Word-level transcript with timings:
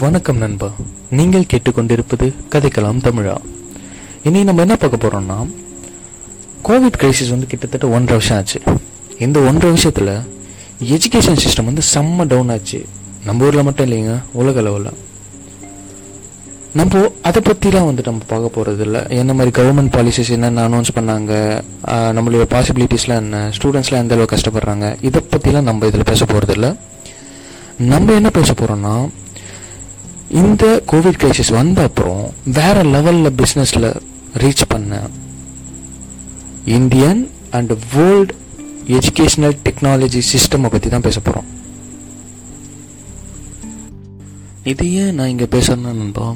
வணக்கம் 0.00 0.40
நண்பா. 0.42 0.68
நீங்கள் 1.18 1.46
கேட்டுக்கொண்டிருப்பது 1.50 2.26
கதைக்கலாம் 2.52 2.98
தமிழா. 3.04 3.36
இனி 4.28 4.40
நம்ம 4.48 4.60
என்ன 4.64 4.76
பார்க்க 4.82 5.00
போறோம்னா 5.04 5.36
கோவிட் 6.66 6.98
கிரைசிஸ் 7.00 7.30
வந்து 7.34 7.46
கிட்டத்தட்ட 7.52 7.86
ஒன்றரை 7.96 8.16
வருஷம் 8.16 8.36
ஆச்சு. 8.38 8.60
இந்த 9.26 9.38
ஒன்றரை 9.48 9.70
வருஷத்துல 9.74 10.10
எஜுகேஷன் 10.94 11.40
சிஸ்டம் 11.44 11.68
வந்து 11.70 11.84
செம்ம 11.94 12.26
டவுன் 12.32 12.52
ஆச்சு. 12.56 12.80
நம்ம 13.26 13.46
ஊர்ல 13.48 13.64
மட்டும் 13.68 13.88
இல்லைங்க 13.88 14.14
உலக 14.40 14.64
அளவில். 14.64 14.92
நம்ம 16.78 17.04
அதை 17.28 17.42
பற்றிலாம் 17.50 17.90
வந்து 17.90 18.08
நம்ம 18.10 18.30
பார்க்க 18.34 18.54
போகிறது 18.56 18.84
இல்லை. 18.88 19.02
என்ன 19.22 19.34
மாதிரி 19.40 19.56
கவர்மெண்ட் 19.62 19.94
பாலிசிஸ் 19.98 20.32
என்னென்ன 20.38 20.68
அனௌன்ஸ் 20.68 20.96
பண்ணாங்க 20.98 21.34
நம்மளுடைய 22.18 22.48
பாசிபிலிட்டிஸ்லாம் 22.56 23.22
என்ன 23.26 23.44
ஸ்டூடெண்ட்ஸ்லாம் 23.58 24.04
எந்த 24.06 24.16
அளவுக்கு 24.16 24.36
கஷ்டப்படுறாங்க 24.36 24.88
இதை 25.10 25.22
பற்றிலாம் 25.34 25.70
நம்ம 25.70 25.86
இதில் 25.92 26.10
பேச 26.12 26.24
போகிறது 26.32 26.56
இல்லை. 26.58 26.72
நம்ம 27.92 28.12
என்ன 28.20 28.30
பேச 28.40 28.50
போகிறோம்னா 28.52 28.96
இந்த 30.30 30.82
கோவிட் 30.92 31.20
கிரைசிஸ் 31.22 31.52
வந்த 31.52 31.82
அப்புறம் 31.82 32.32
வேற 32.44 32.82
லெவலில் 32.82 33.42
பிஸ்னஸில் 33.42 34.00
ரீச் 34.36 34.62
பண்ண 34.68 35.00
Indian 36.64 37.30
and 37.50 37.72
world 37.94 38.34
educational 38.86 39.56
technology 39.64 40.22
system 40.32 40.70
பற்றி 40.70 40.90
தான் 40.90 41.00
பேச 41.00 41.20
போகிறோம் 41.20 41.44
இது 44.64 44.92
ஏன் 44.92 45.14
நான் 45.14 45.28
இங்கே 45.28 45.44
பேசுறேன்னா 45.44 45.94
நண்பா 45.94 46.34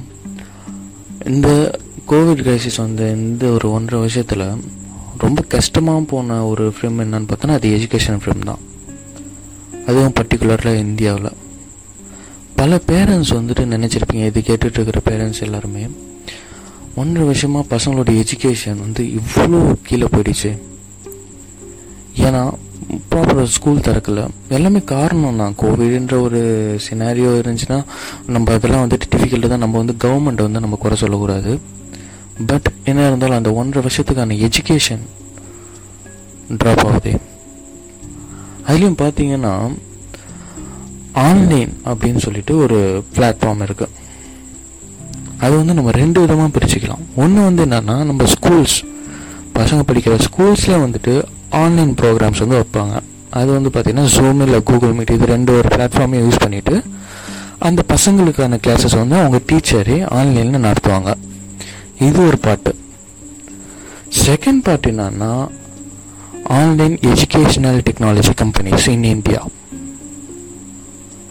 இந்த 1.24 1.78
கோவிட் 2.08 2.42
கிரைசிஸ் 2.42 2.76
வந்து 2.76 3.10
இந்த 3.10 3.46
ஒரு 3.46 3.72
ஒன்றரை 3.72 4.00
வருஷத்தில் 4.00 4.62
ரொம்ப 5.18 5.42
கஷ்டமாக 5.42 6.00
போன 6.00 6.46
ஒரு 6.46 6.74
ஃபிலிம் 6.76 7.00
என்னன்னு 7.00 7.28
பார்த்தோன்னா 7.28 7.52
அது 7.52 7.68
எஜுகேஷன் 7.70 8.20
ஃபிலிம் 8.24 8.44
தான். 8.44 8.58
அதுவும் 9.86 10.12
பர்டிகுலரில் 10.20 10.76
இந்தியாவில். 10.76 11.32
பல 12.60 12.78
பேரண்ட்ஸ் 12.86 13.34
வந்துட்டு 13.36 13.62
நினச்சிருப்பீங்க. 13.74 14.24
இது 14.30 14.40
கேட்டுட்ருக்கிற 14.46 14.98
பேரண்ட்ஸ் 15.10 15.42
எல்லாருமே. 15.42 15.82
ஒன்றரை 16.94 17.26
வருஷமாக 17.26 17.76
பசங்களோட 17.76 18.10
எஜுகேஷன் 18.22 18.80
வந்து 18.84 19.02
இவ்வளோ 19.18 19.76
கீழே 19.82 20.06
போயிடுச்சு. 20.14 20.50
ஏன்னா 22.16 22.42
ப்ராப்பர் 23.10 23.42
ஸ்கூல் 23.44 23.84
திறக்கல. 23.86 24.28
எல்லாமே 24.48 24.80
காரணம் 24.84 25.36
தான். 25.36 25.54
கோவிடுன்ற 25.62 26.20
ஒரு 26.20 26.40
சினாரியோ 26.88 27.30
இருந்துச்சுன்னா 27.40 27.84
நம்ம 28.26 28.52
அதெல்லாம் 28.52 28.88
வந்துட்டு 28.88 29.10
டிஃபிகல்ட்டு 29.16 29.52
தான். 29.52 29.64
நம்ம 29.64 29.82
வந்து 29.82 29.94
கவர்மெண்ட் 30.04 30.46
வந்து 30.46 30.64
நம்ம 30.64 30.78
குறை 30.80 30.96
சொல்லக்கூடாது. 30.96 31.60
பட் 32.46 32.68
என்ன 32.84 33.06
இருந்தாலும் 33.06 33.36
அந்த 33.36 33.52
ஒன்றரை 33.52 33.88
வருஷத்துக்கான 33.88 34.36
எஜுகேஷன் 34.46 35.04
ட்ராப் 36.62 36.86
ஆகுது. 36.88 37.12
அதுலேயும் 38.66 39.00
பார்த்தீங்கன்னா 39.04 39.54
ஆன்லைன் 41.12 41.72
அப்படின்னு 41.90 42.20
சொல்லிட்டு 42.26 42.52
ஒரு 42.64 42.78
பிளாட்ஃபார்ம் 43.16 43.62
இருக்கு. 43.66 43.88
அது 45.44 45.52
வந்து 45.56 45.74
நம்ம 45.78 45.90
ரெண்டு 45.90 46.20
விதமாக 46.20 46.50
பிரிச்சுக்கலாம். 46.56 47.04
ஒன்று 47.22 47.46
வந்து 47.48 47.64
என்னன்னா 47.66 47.96
நம்ம 48.10 48.24
ஸ்கூல்ஸ் 48.34 48.78
பசங்க 49.58 49.80
படிக்கிற 49.90 50.16
ஸ்கூல்ஸில் 50.26 50.82
வந்துட்டு 50.84 51.14
ஆன்லைன் 51.62 51.94
ப்ரோக்ராம்ஸ் 52.00 52.42
வந்து 52.44 52.58
வைப்பாங்க. 52.60 52.96
அது 53.40 53.50
வந்து 53.56 53.70
பார்த்தீங்கன்னா 53.74 54.06
ஜூம் 54.16 54.40
இல்லை 54.46 54.58
கூகுள் 54.70 54.94
மீட் 54.98 55.14
இது 55.16 55.26
ரெண்டு 55.34 55.52
ஒரு 55.58 55.68
பிளாட்ஃபார்மையும் 55.74 56.26
யூஸ் 56.26 56.42
பண்ணிட்டு 56.44 56.74
அந்த 57.68 57.80
பசங்களுக்கான 57.92 58.58
கிளாஸஸ் 58.66 58.96
வந்து 59.02 59.16
அவங்க 59.22 59.38
டீச்சரே 59.50 59.96
ஆன்லைனில் 60.18 60.64
நடத்துவாங்க. 60.66 61.12
இது 62.08 62.18
ஒரு 62.26 62.38
பாட்டு. 62.38 62.72
செகண்ட் 64.26 64.62
பார்ட் 64.66 64.86
என்னன்னா 64.92 65.32
online 66.60 66.96
educational 67.12 67.80
technology 67.88 68.34
companies 68.42 68.88
in 68.94 69.08
India 69.14 69.40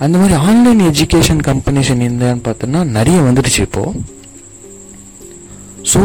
அந்த 0.05 0.15
மாதிரி 0.17 0.35
ஆன்லைன் 0.47 0.81
எஜுகேஷன் 0.91 1.41
கம்பெனிஸ் 1.49 1.91
இன் 1.93 2.05
இந்தியான்னு 2.09 2.45
பார்த்தோன்னா 2.47 2.81
நிறைய 2.97 3.19
வந்துடுச்சு 3.27 3.61
இப்போது 3.67 4.01
ஸோ 5.91 6.01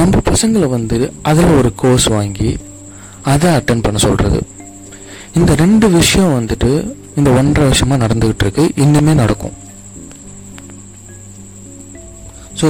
நம்ம 0.00 0.20
பசங்களை 0.30 0.68
வந்து 0.76 0.98
அதில் 1.30 1.56
ஒரு 1.60 1.70
கோர்ஸ் 1.82 2.08
வாங்கி 2.16 2.50
அதை 3.32 3.48
அட்டன் 3.58 3.84
பண்ண 3.86 3.98
சொல்கிறது 3.98 4.40
இந்த 5.38 5.52
ரெண்டு 5.54 5.86
விஷயம் 5.90 6.34
வந்துட்டு 6.38 6.70
இந்த 7.18 7.30
ஒன்றரை 7.38 7.64
வருஷமாக 7.66 8.02
நடந்துக்கிட்டு 8.04 8.44
இருக்கு. 8.44 8.64
இன்னுமே 8.84 9.12
நடக்கும். 9.14 9.54
ஸோ 12.60 12.66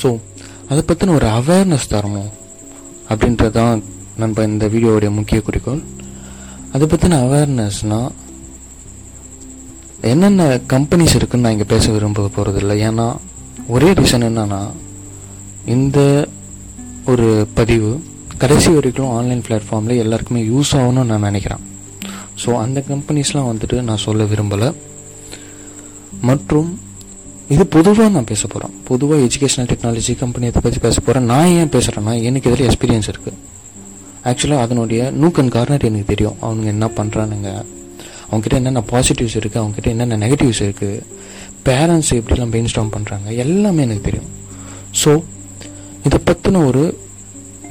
ஸோ 0.00 0.08
அதை 0.68 0.80
பற்றின 0.88 1.14
ஒரு 1.18 1.26
அவேர்னஸ் 1.38 1.90
தரணும் 1.94 2.30
அப்படின்றது 3.10 3.50
தான் 3.50 3.82
நம்ம 4.22 4.44
இந்த 4.50 4.66
வீடியோவுடைய 4.74 5.10
முக்கிய 5.18 5.40
குறிக்கோள். 5.40 5.82
அதை 6.74 6.86
பற்றின 6.92 7.18
அவேர்னஸ்னால் 7.26 8.10
என்னென்ன 10.00 10.60
கம்பெனிஸ் 10.72 11.14
இருக்குன்னு 11.14 11.44
நான் 11.44 11.52
இங்கே 11.52 11.68
பேச 11.68 11.90
விரும்ப 11.90 12.28
போகிறது 12.28 12.58
இல்லை 12.62 12.74
ஏன்னா 12.88 13.06
ஒரே 13.74 13.92
ரீசன் 13.92 14.26
என்னன்னா 14.28 14.60
இந்த 15.64 16.28
ஒரு 17.12 17.46
பதிவு 17.54 17.90
கடைசி 18.38 18.70
வரைக்கும் 18.70 19.10
ஆன்லைன் 19.16 19.42
பிளாட்ஃபார்மில் 19.46 20.00
எல்லாருக்குமே 20.02 20.40
யூஸ் 20.42 20.72
ஆகணும்னு 20.78 21.10
நான் 21.12 21.20
நினைக்கிறேன். 21.20 21.62
ஸோ 22.44 22.50
அந்த 22.64 22.84
கம்பெனிஸ்லாம் 22.88 23.48
வந்துட்டு 23.50 23.82
நான் 23.82 24.02
சொல்ல 24.06 24.24
விரும்பலை. 24.24 24.68
மற்றும் 26.28 26.78
இது 27.48 27.66
பொதுவாக 27.66 28.08
நான் 28.08 28.30
பேச 28.30 28.42
போகிறேன் 28.46 28.74
பொதுவாக 28.88 29.26
எஜுகேஷனல் 29.26 29.70
டெக்னாலஜி 29.72 30.14
கம்பெனி 30.22 30.46
இதை 30.46 30.62
பற்றி 30.62 30.80
பேச 30.86 31.00
போகிறேன் 31.00 31.24
நான் 31.24 31.52
ஏன் 31.60 31.72
பேசுகிறேன்னா 31.76 32.22
எனக்கு 32.22 32.50
இதில் 32.50 32.68
எக்ஸ்பீரியன்ஸ் 32.68 33.10
இருக்குது 33.12 33.36
ஆக்சுவலாக 34.24 34.64
அதனுடைய 34.66 35.10
நூக்கன் 35.22 35.48
கார்னர் 35.48 35.88
எனக்கு 35.88 36.12
தெரியும். 36.12 36.36
அவனுங்க 36.42 36.64
என்ன 36.64 36.90
பண்ணுறானுங்க 36.98 37.50
அவங்ககிட்ட 38.28 38.56
என்னென்ன 38.60 38.82
பாசிட்டிவ்ஸ் 38.92 39.36
இருக்குது 39.40 39.62
அவங்ககிட்ட 39.62 39.88
என்னென்ன 39.94 40.18
நெகட்டிவ்ஸ் 40.24 40.62
இருக்குது 40.66 41.02
பேரண்ட்ஸ் 41.68 42.12
எப்படிலாம் 42.18 42.52
பெயின் 42.54 42.70
ஸ்டாம் 42.72 42.92
பண்ணுறாங்க 42.96 43.28
எல்லாமே 43.44 43.84
எனக்கு 43.86 44.06
தெரியும். 44.08 44.30
ஸோ 45.02 45.10
இதை 46.06 46.18
பற்றின 46.28 46.62
ஒரு 46.70 46.82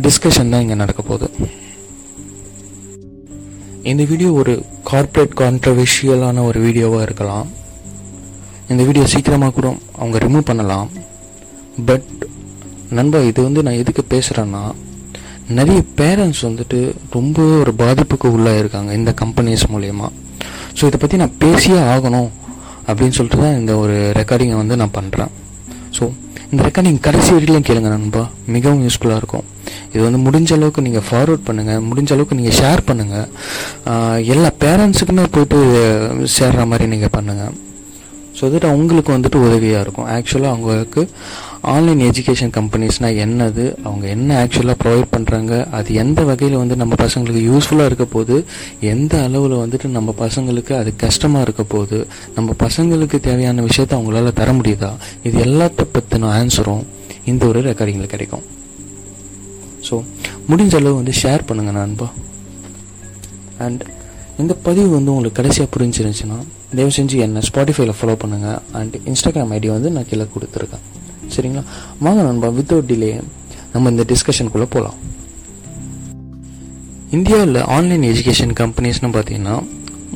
டிஸ்கஷன் 0.06 0.52
தான் 0.54 0.64
இங்கே 0.64 0.78
நடக்க 0.84 1.02
போகுது. 1.10 1.28
இந்த 3.92 4.04
வீடியோ 4.12 4.30
ஒரு 4.42 4.54
கார்ப்பரேட் 4.90 5.36
கான்ட்ரவர்ஷியலான 5.42 6.44
ஒரு 6.50 6.60
வீடியோவாக 6.66 7.06
இருக்கலாம். 7.08 7.48
இந்த 8.72 8.82
வீடியோ 8.88 9.06
சீக்கிரமாக 9.14 9.54
கூட 9.58 9.68
அவங்க 10.00 10.18
ரிமூவ் 10.26 10.50
பண்ணலாம். 10.50 10.90
பட் 11.90 12.10
நண்பா 12.98 13.20
இது 13.30 13.40
வந்து 13.48 13.64
நான் 13.66 13.82
எதுக்கு 13.84 14.04
பேசுகிறேன்னா 14.14 14.64
நிறைய 15.58 15.80
பேரண்ட்ஸ் 16.00 16.44
வந்துட்டு 16.48 16.80
ரொம்ப 17.16 17.44
ஒரு 17.64 17.72
பாதிப்புக்கு 17.82 18.28
உள்ளாக 18.36 18.62
இருக்காங்க 18.62 18.92
இந்த 19.00 19.12
கம்பெனிஸ் 19.22 19.66
மூலயமா. 19.74 20.08
ஸோ 20.78 20.84
இதை 20.90 20.98
பற்றி 21.02 21.18
நான் 21.24 21.38
பேசியே 21.44 21.80
ஆகணும் 21.94 22.30
அப்படின்னு 22.90 23.16
சொல்லிட்டு 23.18 23.42
தான் 23.44 23.58
இந்த 23.62 23.74
ஒரு 23.84 23.98
ரெக்கார்டிங்கை 24.20 24.58
வந்து 24.62 24.76
நான் 24.82 24.96
பண்ணுறேன் 25.00 25.34
ஸோ 25.98 26.06
இந்த 26.52 26.62
ரெக்கார்டிங் 26.68 27.00
கடைசி 27.06 27.30
வரையிலும் 27.36 27.66
கேளுங்க 27.68 27.90
நண்பா. 27.94 28.24
மிகவும் 28.56 28.82
யூஸ்ஃபுல்லாக 28.86 29.22
இருக்கும். 29.22 29.46
இது 29.94 30.02
வந்து 30.08 30.20
முடிஞ்ச 30.26 30.50
அளவுக்கு 30.58 30.82
நீங்கள் 30.88 31.06
ஃபார்வர்ட் 31.08 31.46
பண்ணுங்கள் 31.48 31.82
முடிஞ்ச 31.90 32.10
அளவுக்கு 32.16 32.38
நீங்கள் 32.40 32.58
ஷேர் 32.60 32.82
பண்ணுங்கள் 32.90 33.28
எல்லா 34.34 34.50
பேரண்ட்ஸுக்குமே 34.64 35.26
போயிட்டு 35.36 35.60
சேர்ற 36.38 36.66
மாதிரி 36.72 36.88
நீங்கள் 36.94 37.14
பண்ணுங்கள் 37.18 37.54
ஸோ 38.38 38.46
தட் 38.54 38.70
அவங்களுக்கு 38.72 39.12
வந்துட்டு 39.16 39.38
உதவியாக 39.48 39.84
இருக்கும். 39.86 40.08
ஆக்சுவலாக 40.16 40.54
அவங்களுக்கு 40.54 41.02
ஆன்லைன் 41.74 42.02
எஜுகேஷன் 42.08 42.52
கம்பெனிஸ்னால் 42.56 43.18
என்னது? 43.24 43.64
அவங்க 43.88 44.08
என்ன 44.16 44.30
ஆக்சுவலாக 44.42 44.78
ப்ரொவைட் 44.84 45.08
பண்ணுறாங்க 45.16 45.54
அது 45.78 45.94
எந்த 45.94 46.24
வகையில் 46.30 46.58
வந்து 46.62 46.76
நம்ம 46.82 46.94
பசங்களுக்கு 47.04 47.42
யூஸ்ஃபுல்லாக 47.52 47.90
இருக்க 47.90 48.06
போகுது? 48.16 48.36
எந்த 48.94 49.14
அளவில் 49.28 49.56
வந்துட்டு 49.64 49.88
நம்ம 49.98 50.14
பசங்களுக்கு 50.24 50.74
அது 50.80 50.96
கஷ்டமாக 50.96 51.46
இருக்க 51.48 51.64
போகுது? 51.64 52.00
நம்ம 52.36 52.56
பசங்களுக்கு 52.64 53.20
தேவையான 53.20 53.64
விஷயத்த 53.70 53.98
அவங்களால 53.98 54.34
தர 54.42 54.52
முடியுதா? 54.54 54.92
இது 55.24 55.38
எல்லாத்த 55.48 55.88
பற்றின 55.96 56.30
ஆன்சரும் 56.40 56.84
இந்த 57.32 57.46
ஒரு 57.52 57.62
ரெக்கார்டிங்கில் 57.70 58.14
கிடைக்கும். 58.14 58.46
ஸோ 59.90 59.98
முடிஞ்ச 60.52 60.76
அளவு 60.82 60.96
வந்து 61.02 61.16
ஷேர் 61.22 61.48
பண்ணுங்கள் 61.52 61.78
நண்பா. 61.82 62.10
அண்ட் 63.68 63.84
இந்த 64.44 64.54
பதிவு 64.68 64.90
வந்து 64.98 65.12
உங்களுக்கு 65.16 65.40
கடைசியாக 65.42 65.70
புரிஞ்சிருந்துச்சுன்னா 65.76 66.38
தயவு 66.76 66.94
செஞ்சு 67.00 67.18
என்ன 67.28 67.42
ஸ்பாட்டிஃபைல 67.50 67.96
ஃபாலோ 67.98 68.16
பண்ணுங்கள் 68.24 68.60
அண்ட் 68.80 68.96
இன்ஸ்டாகிராம் 69.12 69.54
ஐடி 69.58 69.70
வந்து 69.76 69.92
நான் 69.98 70.08
கீழே 70.12 70.28
கொடுத்துருக்கேன். 70.36 70.86
சரிங்களா? 71.34 71.64
வாங்க 72.00 72.22
நண்பா 72.22 72.48
வித்தவுட் 72.58 72.90
டிலே 72.92 73.22
நம்ம 73.74 73.90
இந்த 73.90 74.06
டிஸ்கஷனுக்குள்ளே 74.12 74.68
போகலாம் 74.76 75.00
இந்தியாவில் 77.12 77.62
ஆன்லைன் 77.76 78.06
எஜுகேஷன் 78.12 78.54
கம்பெனிஸ்னு 78.62 79.10
பார்த்தீங்கன்னா 79.16 79.56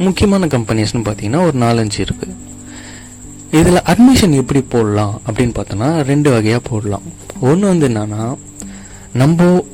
முக்கியமான 0.05 0.45
கம்பெனிஸ்னு 0.45 1.01
பார்த்தீங்கன்னா 1.07 1.41
ஒரு 1.47 1.57
நாலஞ்சு 1.59 1.99
இருக்குது 2.05 2.35
இதில் 3.59 3.85
அட்மிஷன் 3.91 4.35
எப்படி 4.41 4.61
போடலாம் 4.61 5.21
அப்படின்னு 5.27 5.53
பார்த்தோன்னா 5.59 5.89
ரெண்டு 6.01 6.29
வகையாக 6.31 6.61
போடலாம். 6.69 7.05
ஒன்று 7.39 7.67
வந்து 7.67 7.87
என்னன்னா 7.87 8.23
நம்ம 9.13 9.65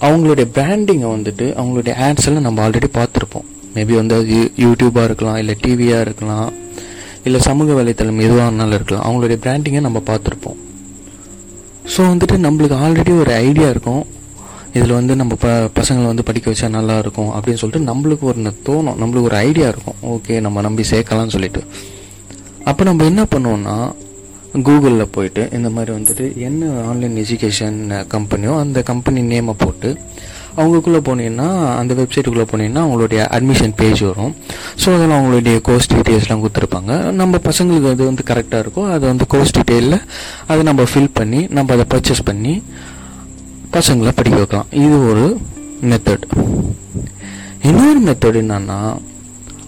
அவங்களுடைய 0.00 0.46
பிராண்டிங்கை 0.56 1.08
வந்துட்டு 1.16 1.46
அவங்களுடைய 1.58 1.94
ஆட்ஸ் 2.06 2.26
எல்லாம் 2.26 2.46
நம்ம 2.46 2.68
ஆல்ரெடி 2.68 2.88
பார்த்துருப்போம். 2.98 3.48
மேபி 3.74 3.94
வந்து 3.94 4.14
அது 4.14 4.38
யூடியூபாக 4.64 5.04
இருக்கலாம் 5.04 5.36
இல்லை 5.36 5.56
டிவியாக 5.64 6.00
இருக்கலாம். 6.00 6.48
இல்லை 7.26 7.40
சமூக 7.46 7.74
வலைத்தளம் 7.78 8.22
எதுவாக 8.26 8.46
இருந்தாலும் 8.46 8.76
இருக்கலாம். 8.78 9.04
அவங்களுடைய 9.08 9.38
பிராண்டிங்கை 9.44 9.82
நம்ம 9.86 10.02
பார்த்துருப்போம். 10.10 10.58
ஸோ 11.92 12.00
வந்துட்டு 12.10 12.36
நம்மளுக்கு 12.46 12.76
ஆல்ரெடி 12.84 13.12
ஒரு 13.22 13.32
ஐடியா 13.46 13.68
இருக்கும். 13.74 14.02
இதில் 14.76 14.94
வந்து 14.98 15.14
நம்ம 15.20 15.34
ப 15.42 15.48
பசங்களை 15.78 16.06
வந்து 16.10 16.26
படிக்க 16.28 16.46
வச்சா 16.50 16.68
நல்லா 16.76 16.94
இருக்கும் 16.98 17.30
அப்படின்னு 17.36 17.60
சொல்லிட்டு 17.62 17.88
நம்மளுக்கு 17.90 18.24
ஒரு 18.30 18.52
தோணும். 18.68 18.98
நம்மளுக்கு 19.00 19.28
ஒரு 19.30 19.36
ஐடியா 19.48 19.66
இருக்கும். 19.72 19.98
ஓகே 20.14 20.36
நம்ம 20.46 20.62
நம்பி 20.66 20.84
சேர்க்கலாம்னு 20.92 21.34
சொல்லிட்டு. 21.36 21.62
அப்போ 22.70 22.82
நம்ம 22.88 23.04
என்ன 23.10 23.22
பண்ணுவோம்னா 23.34 23.76
கூகுளில் 24.66 25.12
போயிட்டு 25.16 25.42
இந்த 25.58 25.68
மாதிரி 25.74 25.90
வந்துட்டு 25.96 26.24
என்ன 26.46 26.70
ஆன்லைன் 26.88 27.14
எஜுகேஷன் 27.24 27.78
கம்பெனியோ 28.14 28.54
அந்த 28.64 28.78
கம்பெனி 28.90 29.20
நேமை 29.32 29.54
போட்டு 29.62 29.90
அவங்களுக்குள்ளே 30.56 31.00
போனீங்கன்னா 31.08 31.48
அந்த 31.80 31.92
வெப்சைட்டுக்குள்ளே 32.00 32.46
போனீங்கன்னா 32.52 32.82
அவங்களுடைய 32.84 33.20
அட்மிஷன் 33.36 33.74
பேஜ் 33.80 34.02
வரும். 34.08 34.32
ஸோ 34.82 34.86
அதில் 34.96 35.14
அவங்களுடைய 35.18 35.56
கோர்ஸ் 35.68 35.90
டீட்டெயில்ஸ்லாம் 35.92 36.42
கொடுத்துருப்பாங்க. 36.44 36.92
நம்ம 37.20 37.40
பசங்களுக்கு 37.48 37.90
அது 37.94 38.10
வந்து 38.10 38.24
கரெக்டாக 38.30 38.62
இருக்கும். 38.64 38.88
அதை 38.94 39.04
வந்து 39.12 39.26
கோர்ஸ் 39.34 39.54
டீட்டெயிலில் 39.58 39.98
அதை 40.50 40.60
நம்ம 40.70 40.86
ஃபில் 40.92 41.12
பண்ணி 41.20 41.42
நம்ம 41.58 41.72
அதை 41.76 41.86
பர்ச்சேஸ் 41.94 42.24
பண்ணி 42.30 42.54
பசங்களை 43.76 44.12
படிக்க 44.20 44.38
வைக்கலாம். 44.42 44.70
இது 44.84 44.96
ஒரு 45.10 45.26
மெத்தட் 45.90 46.26
இன்னொரு 47.68 48.00
மெத்தட் 48.08 48.40
என்னன்னா 48.44 48.78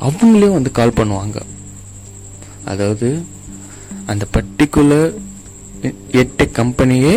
அவங்களே 0.06 0.48
வந்து 0.56 0.70
கால் 0.78 0.98
பண்ணுவாங்க. 1.00 1.38
அதாவது 2.72 3.08
அந்த 4.12 4.24
பர்டிகுலர் 4.34 5.12
எட்டு 6.20 6.44
கம்பெனியே 6.58 7.14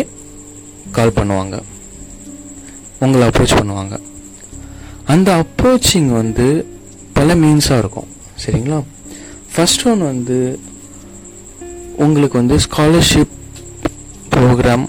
கால் 0.96 1.18
பண்ணுவாங்க. 1.18 1.56
உங்களை 3.00 3.28
அப்ரோச் 3.28 3.56
பண்ணுவாங்க. 3.60 4.00
அந்த 5.06 5.44
அப்ரோச்சிங் 5.44 6.12
வந்து 6.12 6.66
பல 7.12 7.34
மீன்ஸாக 7.34 7.78
இருக்கும். 7.78 8.08
சரிங்களா? 8.46 8.84
ஃபஸ்ட் 9.56 9.84
ஒன் 9.84 9.98
வந்து 9.98 10.58
உங்களுக்கு 11.96 12.38
வந்து 12.38 12.56
ஸ்காலர்ஷிப் 12.56 13.34
ப்ரோக்ராம் 14.30 14.88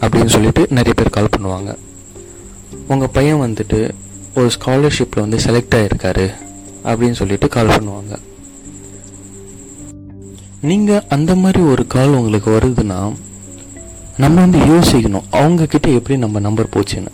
அப்படின்னு 0.00 0.26
சொல்லிட்டு 0.26 0.66
நிறைய 0.70 0.94
பேர் 0.94 1.10
கால் 1.10 1.28
பண்ணுவாங்க. 1.38 1.76
உங்கள் 2.88 3.08
பையன் 3.12 3.40
வந்துட்டு 3.40 3.90
ஒரு 4.34 4.50
ஸ்காலர்ஷிப்பில் 4.64 5.24
வந்து 5.24 5.36
செலக்ட் 5.36 5.74
ஆகிருக்காரு 5.74 6.34
அப்படின்னு 6.84 7.12
சொல்லிட்டு 7.12 7.48
கால் 7.48 7.66
பண்ணுவாங்க. 7.66 8.18
நீங்கள் 10.60 11.02
அந்த 11.08 11.34
மாதிரி 11.34 11.64
ஒரு 11.64 11.86
கால் 11.86 12.08
உங்களுக்கு 12.08 12.50
வருதுன்னா 12.50 13.12
நம்ம 14.20 14.36
வந்து 14.44 14.58
யோசிக்கணும் 14.70 15.26
அவங்கக்கிட்ட 15.40 15.88
எப்படி 15.98 16.16
நம்ம 16.24 16.40
நம்பர் 16.46 16.72
போச்சுன்னு. 16.74 17.12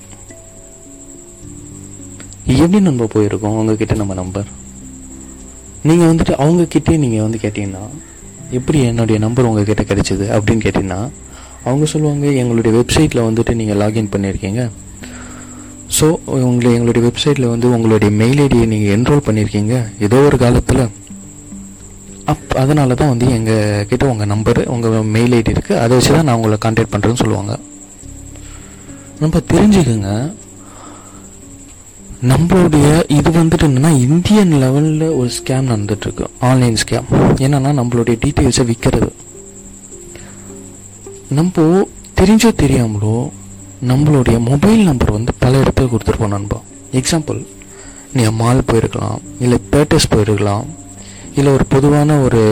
எப்படி 2.63 2.81
நம்ம 2.89 3.07
போயிருக்கோம் 3.15 3.57
அவங்கக்கிட்ட 3.57 3.95
நம்ம 4.01 4.15
நம்பர் 4.21 4.49
நீங்கள் 5.89 6.11
வந்துட்டு 6.11 6.35
அவங்கக்கிட்டே 6.45 6.95
நீங்கள் 7.05 7.25
வந்து 7.25 7.39
கேட்டிங்கன்னா 7.43 7.83
எப்படி 8.59 8.79
என்னுடைய 8.91 9.17
நம்பர் 9.25 9.49
உங்ககிட்ட 9.49 9.83
கிடைச்சிது 9.91 10.27
அப்படின்னு 10.37 10.65
கேட்டிங்கன்னா 10.67 11.01
அவங்க 11.65 11.87
சொல்லுவாங்க 11.93 12.27
எங்களுடைய 12.43 12.73
வெப்சைட்டில் 12.79 13.27
வந்துட்டு 13.29 13.55
நீங்கள் 13.61 13.81
லாகின் 13.83 14.13
பண்ணியிருக்கீங்க. 14.15 14.63
ஸோ 15.99 16.07
உங்களை 16.49 16.71
எங்களுடைய 16.79 17.03
வெப்சைட்டில் 17.09 17.53
வந்து 17.55 17.69
உங்களுடைய 17.77 18.11
மெயில் 18.21 18.41
ஐடியை 18.47 18.67
நீங்கள் 18.73 18.95
என்ரோல் 18.97 19.27
பண்ணியிருக்கீங்க. 19.29 19.75
ஏதோ 20.07 20.17
ஒரு 20.29 20.39
காலத்தில் 20.39 20.83
அப் 22.33 22.55
அதனால 22.63 22.95
தான் 23.01 23.13
வந்து 23.13 23.27
எங்கள் 23.37 23.87
கிட்ட 23.91 24.05
உங்கள் 24.13 24.31
நம்பரு 24.33 24.63
உங்கள் 24.75 25.09
மெயில் 25.15 25.35
ஐடி 25.39 25.55
இருக்குது 25.55 25.81
அதை 25.83 25.93
வச்சு 25.97 26.13
தான் 26.15 26.27
நான் 26.29 26.39
உங்களை 26.39 26.59
கான்டாக்ட் 26.65 26.93
பண்ணுறேன்னு 26.95 27.23
சொல்லுவாங்க. 27.23 27.55
நம்ம 29.23 29.41
தெரிஞ்சுக்கோங்க. 29.53 30.11
நம்மளுடைய 32.31 32.87
இது 33.17 33.31
வந்துட்டு 33.39 33.67
என்னென்னா 33.69 33.91
இந்தியன் 34.07 34.53
லெவலில் 34.63 35.05
ஒரு 35.19 35.31
ஸ்கேம் 35.39 35.69
நடந்துட்டுருக்கு. 35.73 36.27
ஆன்லைன் 36.49 36.79
ஸ்கேம் 36.83 37.09
என்னன்னா 37.47 37.73
நம்மளுடைய 37.81 38.17
டீட்டெயில்ஸை 38.25 38.65
விற்கிறது 38.71 39.11
நம்ம 41.39 41.65
தெரிஞ்சோ 42.21 42.51
தெரியாமலோ 42.63 43.17
நம்மளுடைய 43.91 44.37
மொபைல் 44.51 44.83
நம்பர் 44.89 45.17
வந்து 45.17 45.33
பல 45.43 45.59
இடத்துல 45.63 45.89
கொடுத்துருப்போம் 45.93 46.35
நண்பா. 46.35 46.59
எக்ஸாம்பிள் 47.01 47.39
நீங்கள் 48.17 48.37
மால் 48.41 48.69
போயிருக்கலாம் 48.69 49.19
இல்லை 49.45 49.59
தேட்டர்ஸ் 49.73 50.13
போயிருக்கலாம். 50.15 50.67
இல்லை 51.39 51.51
ஒரு 51.53 51.65
பொதுவான 51.69 52.21
ஒரு 52.21 52.43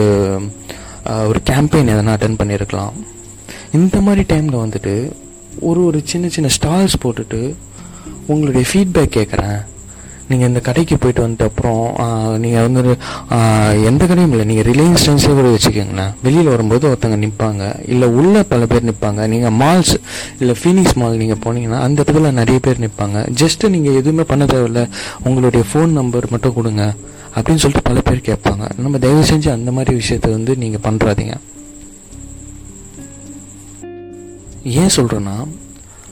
ஒரு 1.27 1.39
கேம்பெயின் 1.49 1.91
எதனா 1.93 2.15
அட்டன் 2.15 2.39
பண்ணியிருக்கலாம் 2.39 2.95
இந்த 3.71 3.97
மாதிரி 4.01 4.23
டைமில் 4.27 4.63
வந்துட்டு 4.63 4.93
ஒரு 5.59 5.85
ஒரு 5.85 5.99
சின்ன 6.03 6.29
சின்ன 6.29 6.49
ஸ்டால்ஸ் 6.57 7.01
போட்டுட்டு 7.03 7.41
உங்களுடைய 8.27 8.65
ஃபீட்பேக் 8.71 9.17
கேட்குறேன் 9.17 9.57
நீங்கள் 10.29 10.49
இந்த 10.51 10.61
கடைக்கு 10.67 10.95
போயிட்டு 11.03 11.21
வந்துட்டு 11.25 11.45
அப்புறம் 11.49 11.81
நீங்கள் 12.43 12.65
வந்து 12.67 12.81
எந்த 13.89 14.01
கடையும் 14.09 14.33
இல்லை. 14.33 14.45
நீங்கள் 14.51 14.67
ரிலையன்ஸ் 14.69 15.03
ட்ரெண்ட்ஸே 15.05 15.33
கூட 15.39 15.47
வச்சுக்கோங்களேன். 15.55 16.13
வெளியில் 16.25 16.51
வரும்போது 16.53 16.85
ஒருத்தங்க 16.91 17.17
நிற்பாங்க 17.25 17.63
இல்லை 17.93 18.07
உள்ளே 18.19 18.41
பல 18.53 18.65
பேர் 18.71 18.87
நிற்பாங்க 18.89 19.27
நீங்கள் 19.33 19.55
மால்ஸ் 19.61 19.93
இல்லை 20.41 20.55
ஃபீனிக்ஸ் 20.61 20.97
மால் 21.01 21.21
நீங்கள் 21.23 21.41
போனீங்கன்னா 21.45 21.81
அந்த 21.87 21.99
இடத்துல 22.05 22.31
நிறைய 22.39 22.59
பேர் 22.67 22.83
நிற்பாங்க 22.85 23.19
ஜஸ்ட்டு 23.43 23.73
நீங்கள் 23.75 23.99
எதுவுமே 24.01 24.25
பண்ண 24.31 24.45
தேவையில்ல. 24.53 24.83
உங்களுடைய 25.27 25.63
ஃபோன் 25.71 25.93
நம்பர் 25.99 26.31
மட்டும் 26.33 26.57
கொடுங்க. 26.57 26.85
அப்படின்னு 27.35 27.61
சொல்லிட்டு 27.63 27.87
பல 27.89 28.01
பேர் 28.07 28.27
கேட்பாங்க. 28.29 28.65
நம்ம 28.83 28.99
தயவு 29.03 29.23
செஞ்சு 29.31 29.49
அந்த 29.57 29.71
மாதிரி 29.77 29.93
விஷயத்தை 30.01 30.29
வந்து 30.37 30.51
நீங்கள் 30.63 30.83
பண்ணுறாதீங்க 30.87 31.35
ஏன் 34.81 34.93
சொல்கிறேன்னா 34.95 35.35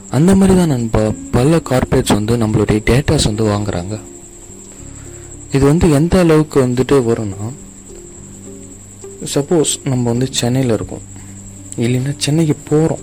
அந்த 0.10 0.36
மாதிரி 0.36 0.58
தான் 0.58 0.68
நண்பா. 0.68 1.12
பல 1.32 1.60
கார்ப்பரேட்ஸ் 1.70 2.14
வந்து 2.14 2.38
நம்மளுடைய 2.38 2.82
டேட்டாஸ் 2.86 3.24
வந்து 3.24 3.44
வாங்குறாங்க. 3.44 4.00
இது 5.52 5.66
வந்து 5.66 5.92
எந்த 5.92 6.20
அளவுக்கு 6.20 6.68
வந்துட்டு 6.68 6.92
வரும்னா 6.92 7.54
சப்போஸ் 9.36 9.88
நம்ம 9.88 10.10
வந்து 10.10 10.28
சென்னையில் 10.32 10.72
இருக்கோம். 10.72 11.02
இல்லைன்னா 11.78 12.14
சென்னைக்கு 12.18 12.56
போகிறோம் 12.70 13.00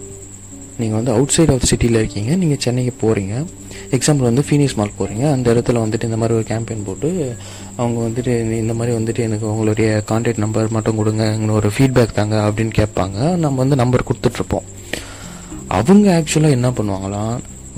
நீங்கள் 0.78 0.96
வந்து 0.96 1.12
அவுட் 1.12 1.28
சைட் 1.28 1.50
ஆஃப் 1.50 1.64
சிட்டியில் 1.64 1.99
இருக்கீங்க. 1.99 2.34
நீங்கள் 2.34 2.58
சென்னைக்கு 2.60 3.06
போகிறீங்க 3.06 3.44
எக்ஸாம்பிள் 3.90 4.16
வந்து 4.16 4.44
ஃபீனிக்ஸ் 4.50 4.75
மால் 4.75 4.93
போகிறீங்க 4.99 5.32
அந்த 5.32 5.52
இடத்துல 5.52 5.78
வந்துட்டு 5.78 6.04
இந்த 6.04 6.16
மாதிரி 6.16 6.34
ஒரு 6.34 6.44
கேம்பெயின் 6.49 6.84
போட்டு 6.84 7.37
அவங்க 7.76 8.00
வந்துட்டு 8.00 8.26
இந்த- 8.26 8.56
இந்த 8.56 8.75
மாதிரி 8.75 8.96
வந்துட்டு 8.96 9.19
எனக்கு 9.19 9.50
உங்களுடைய 9.50 10.02
கான்டாக்ட் 10.08 10.38
நம்பர் 10.38 10.70
மட்டும் 10.70 10.96
கொடுங்க 10.96 11.32
எங்களுக்கு 11.32 11.54
ஒரு 11.54 11.70
ஃபீட்பேக் 11.78 12.12
தாங்க 12.12 12.37
அப்படின்னு 12.37 12.72
கேட்பாங்க. 12.78 13.37
நம்ம 13.37 13.58
வந்து 13.58 13.76
நம்பர் 13.76 14.04
கொடுத்துட்ருப்போம் 14.12 14.62
அவங்க 15.76 16.06
ஆக்சுவலாக 16.19 16.56
என்ன 16.58 16.69
பண்ணுவாங்களா 16.76 17.24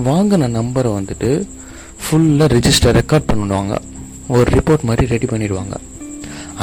வாங்கின 0.07 0.47
நம்பரை 0.59 0.89
வந்துட்டு 0.97 1.29
ஃபுல்லாக 2.03 2.47
ரெஜிஸ்டர் 2.55 2.95
ரெக்கார்ட் 2.99 3.29
பண்ணிடுவாங்க. 3.29 3.75
ஒரு 4.35 4.47
ரிப்போர்ட் 4.55 4.87
மாதிரி 4.89 5.05
ரெடி 5.13 5.27
பண்ணிடுவாங்க. 5.31 5.75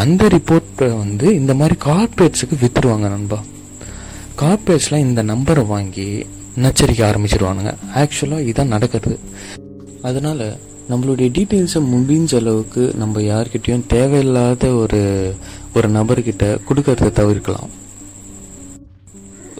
அந்த 0.03 0.23
ரிப்போர்ட்டை 0.35 0.89
வந்து 1.03 1.27
இந்த 1.41 1.53
மாதிரி 1.61 1.77
கார்பரேட்ஸுக்கு 1.87 2.57
விற்றுடுவாங்க 2.63 3.07
நண்பா. 3.15 3.39
கார்பரேட்ஸ்லாம் 4.43 5.07
இந்த 5.09 5.23
நம்பரை 5.33 5.65
வாங்கி 5.73 6.07
நச்சரிக்க 6.65 7.03
ஆரம்பிச்சிருவானுங்க. 7.11 7.73
ஆக்சுவலாக 8.03 8.47
இதுதான் 8.49 8.75
நடக்கிறது. 8.75 9.17
அதனால் 10.09 10.45
நம்மளுடைய 10.91 11.29
டீட்டெயில்ஸை 11.37 11.81
முடிஞ்ச 11.93 12.33
அளவுக்கு 12.41 12.85
நம்ம 13.03 13.21
யார்கிட்டையும் 13.33 13.87
தேவையில்லாத 13.95 14.73
ஒரு 14.83 15.03
ஒரு 15.77 15.89
நபர்கிட்ட 15.99 16.45
கொடுக்கறத 16.69 17.11
தவிர்க்கலாம். 17.21 17.71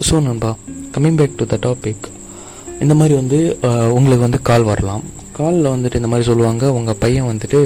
ஸோ 0.07 0.15
நண்பா 0.29 0.51
coming 0.95 1.19
back 1.21 1.39
to 1.39 1.45
the 1.53 1.57
topic 1.65 2.05
இந்த 2.83 2.93
மாதிரி 2.99 3.13
வந்து 3.21 3.39
உங்களுக்கு 3.97 4.25
வந்து 4.27 4.41
கால் 4.49 4.69
வரலாம். 4.69 5.03
காலில் 5.37 5.73
வந்துட்டு 5.73 5.99
இந்த 5.99 6.09
மாதிரி 6.11 6.25
சொல்லுவாங்க 6.29 6.63
உங்கள் 6.77 6.99
பையன் 7.03 7.29
வந்துட்டு 7.31 7.59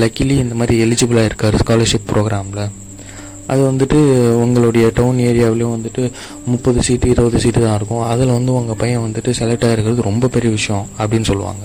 லக்கிலி 0.00 0.34
இந்த 0.44 0.54
மாதிரி 0.60 0.74
எலிஜிபிளாக 0.84 1.28
இருக்கார் 1.30 1.56
ஸ்காலர்ஷிப் 1.62 2.08
ப்ரோக்ராமில் 2.12 2.64
அது 3.52 3.60
வந்துட்டு 3.70 3.98
உங்களுடைய 4.44 4.86
டவுன் 4.96 5.20
ஏரியாவிலையும் 5.28 5.76
வந்துட்டு 5.76 6.02
முப்பது 6.52 6.80
சீட்டு 6.86 7.06
இருபது 7.12 7.38
சீட்டு 7.44 7.60
தான் 7.64 7.76
இருக்கும். 7.78 8.02
அதில் 8.12 8.34
வந்து 8.36 8.52
உங்கள் 8.58 8.80
பையன் 8.82 9.04
வந்துட்டு 9.06 9.30
செலக்ட் 9.38 9.66
ஆகிருக்கிறது 9.68 10.08
ரொம்ப 10.08 10.28
பெரிய 10.34 10.50
விஷயம் 10.56 10.86
அப்படின்னு 10.98 11.28
சொல்லுவாங்க. 11.30 11.64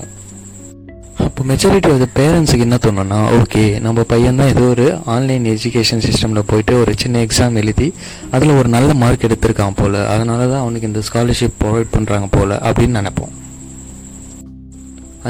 இப்போ 1.43 1.53
மெஜாரிட்டி 1.55 1.89
ஆஃப் 1.93 2.01
த 2.03 2.07
பேரண்ட்ஸுக்கு 2.17 2.65
என்ன 2.65 2.75
தோணுன்னா 2.83 3.17
ஓகே 3.37 3.63
நம்ம 3.79 4.03
பையன் 4.11 4.37
தான் 4.39 4.51
ஏதோ 4.51 4.61
ஒரு 4.65 4.85
ஆன்லைன் 5.05 5.45
எஜுகேஷன் 5.53 6.03
சிஸ்டமில் 6.05 6.45
போயிட்டு 6.49 6.73
ஒரு 6.81 6.91
சின்ன 7.01 7.23
எக்ஸாம் 7.25 7.57
எழுதி 7.61 7.87
அதில் 8.31 8.53
ஒரு 8.59 8.69
நல்ல 8.69 8.93
மார்க் 8.93 9.25
எடுத்திருக்கான் 9.27 9.75
போல் 9.75 9.97
அதனால 10.05 10.47
தான் 10.47 10.61
அவனுக்கு 10.61 10.87
இந்த 10.87 11.01
ஸ்காலர்ஷிப் 11.07 11.57
ப்ரொவைட் 11.63 11.91
பண்ணுறாங்க 11.95 12.27
போல் 12.35 12.53
அப்படின்னு 12.67 12.99
நினைப்போம். 12.99 13.33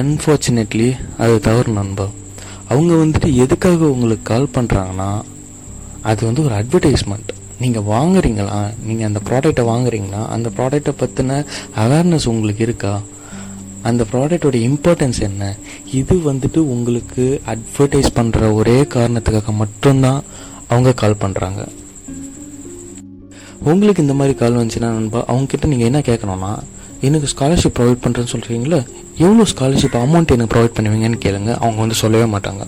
அன்ஃபார்ச்சுனேட்லி 0.01 0.89
அது 1.17 1.39
தவறு 1.39 1.74
நண்பா. 1.79 2.08
அவங்க 2.67 2.93
வந்துட்டு 2.93 3.32
எதுக்காக 3.46 3.89
உங்களுக்கு 3.96 4.24
கால் 4.24 4.48
பண்ணுறாங்கன்னா 4.58 5.10
அது 6.01 6.25
வந்து 6.25 6.43
ஒரு 6.43 6.55
அட்வர்டைஸ்மெண்ட் 6.62 7.32
நீங்கள் 7.60 7.88
வாங்குறீங்களா 7.96 8.60
நீங்கள் 8.86 9.10
அந்த 9.10 9.22
ப்ராடக்டை 9.29 9.65
வாங்குறீங்களா 9.74 10.27
அந்த 10.27 10.50
ப்ராடக்ட்டை 10.60 10.96
பற்றின 11.01 11.41
அவேர்னஸ் 11.86 12.25
உங்களுக்கு 12.25 12.63
இருக்கா? 12.63 12.93
அந்த 13.84 14.06
ப்ராடக்டோட 14.12 14.56
இம்பார்ட்டன்ஸ் 14.56 15.20
என்ன? 15.20 15.56
இது 15.92 16.16
வந்துட்டு 16.16 16.58
உங்களுக்கு 16.58 17.42
அட்வர்டைஸ் 17.46 18.16
பண்ணுற 18.16 18.54
ஒரே 18.54 18.82
காரணத்துக்காக 18.82 19.52
மட்டும்தான் 19.52 20.24
அவங்க 20.68 20.94
கால் 20.94 21.22
பண்ணுறாங்க 21.22 21.62
உங்களுக்கு 23.62 24.02
இந்த 24.02 24.13
மாதிரி 24.13 24.38
கால் 24.38 24.58
வந்துச்சுன்னா 24.58 24.92
நண்பா 24.92 25.24
அவங்க 25.28 25.46
கிட்ட 25.46 25.68
நீங்கள் 25.68 25.86
என்ன 25.86 26.00
கேட்கணும்னா 26.00 26.54
எனக்கு 27.02 27.28
ஸ்காலர்ஷிப் 27.38 27.75
ப்ரொவைட் 27.80 28.04
பண்ணுறேன்னு 28.04 28.34
சொல்கிறீங்களா 28.34 28.80
எவ்வளோ 29.17 29.43
ஸ்காலர்ஷிப் 29.51 29.98
அமௌண்ட் 30.03 30.32
எனக்கு 30.36 30.51
ப்ரொவைட் 30.53 30.75
பண்ணுவீங்கன்னு 30.77 31.20
கேளுங்க. 31.25 31.51
அவங்க 31.55 31.79
வந்து 31.79 31.96
சொல்லவே 31.96 32.38
மாட்டாங்க. 32.38 32.63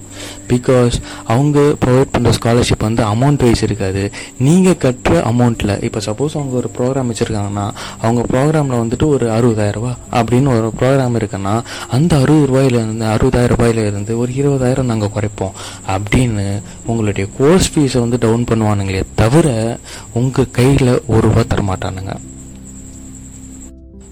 பிகாஸ் 0.47 0.93
அவங்க 1.23 1.59
ப்ரொவைட் 1.59 2.11
பண்ணுற 2.17 2.33
ஸ்காலர்ஷிப் 2.39 2.85
வந்து 2.87 3.03
அமௌண்ட் 3.03 3.43
வைஸ் 3.43 3.63
இருக்காது. 3.63 4.11
நீங்கள் 4.37 4.73
கட்டுற 4.73 5.13
அமௌண்ட்டில் 5.31 5.83
இப்போ 5.83 5.99
சப்போஸ் 5.99 6.35
அவங்க 6.39 6.55
ஒரு 6.55 6.69
ப்ரோக்ராம் 6.77 7.11
வச்சுருக்காங்கன்னா 7.11 7.71
அவங்க 8.01 8.21
ப்ரோக்ராமில் 8.31 8.81
வந்துட்டு 8.83 9.07
ஒரு 9.07 9.29
அறுபதாயிரம் 9.29 9.71
ரூபா 9.71 9.97
அப்படின்னு 10.11 10.47
ஒரு 10.47 10.71
ப்ரோக்ராம் 10.79 11.17
இருக்குன்னா 11.19 11.61
அந்த 11.89 12.17
அறுபது 12.17 12.45
ரூபாயிலேருந்து 12.51 13.07
அறுபதாயிரம் 13.15 13.53
ரூபாயிலிருந்து 13.55 14.17
ஒரு 14.17 14.31
இருபதாயிரம் 14.31 14.91
நாங்கள் 14.91 15.13
குறைப்போம். 15.15 15.53
அப்படின்னு 15.87 16.61
உங்களுடைய 16.85 17.29
கோர்ஸ் 17.37 17.71
ஃபீஸை 17.73 17.99
வந்து 17.99 18.17
டவுன் 18.17 18.47
பண்ணுவானுங்களே 18.51 19.03
தவிர 19.15 19.77
உங்கள் 20.13 20.51
கையில் 20.51 21.01
ஒரு 21.07 21.27
ரூபா 21.27 21.41
தரமாட்டானுங்க. 21.41 22.15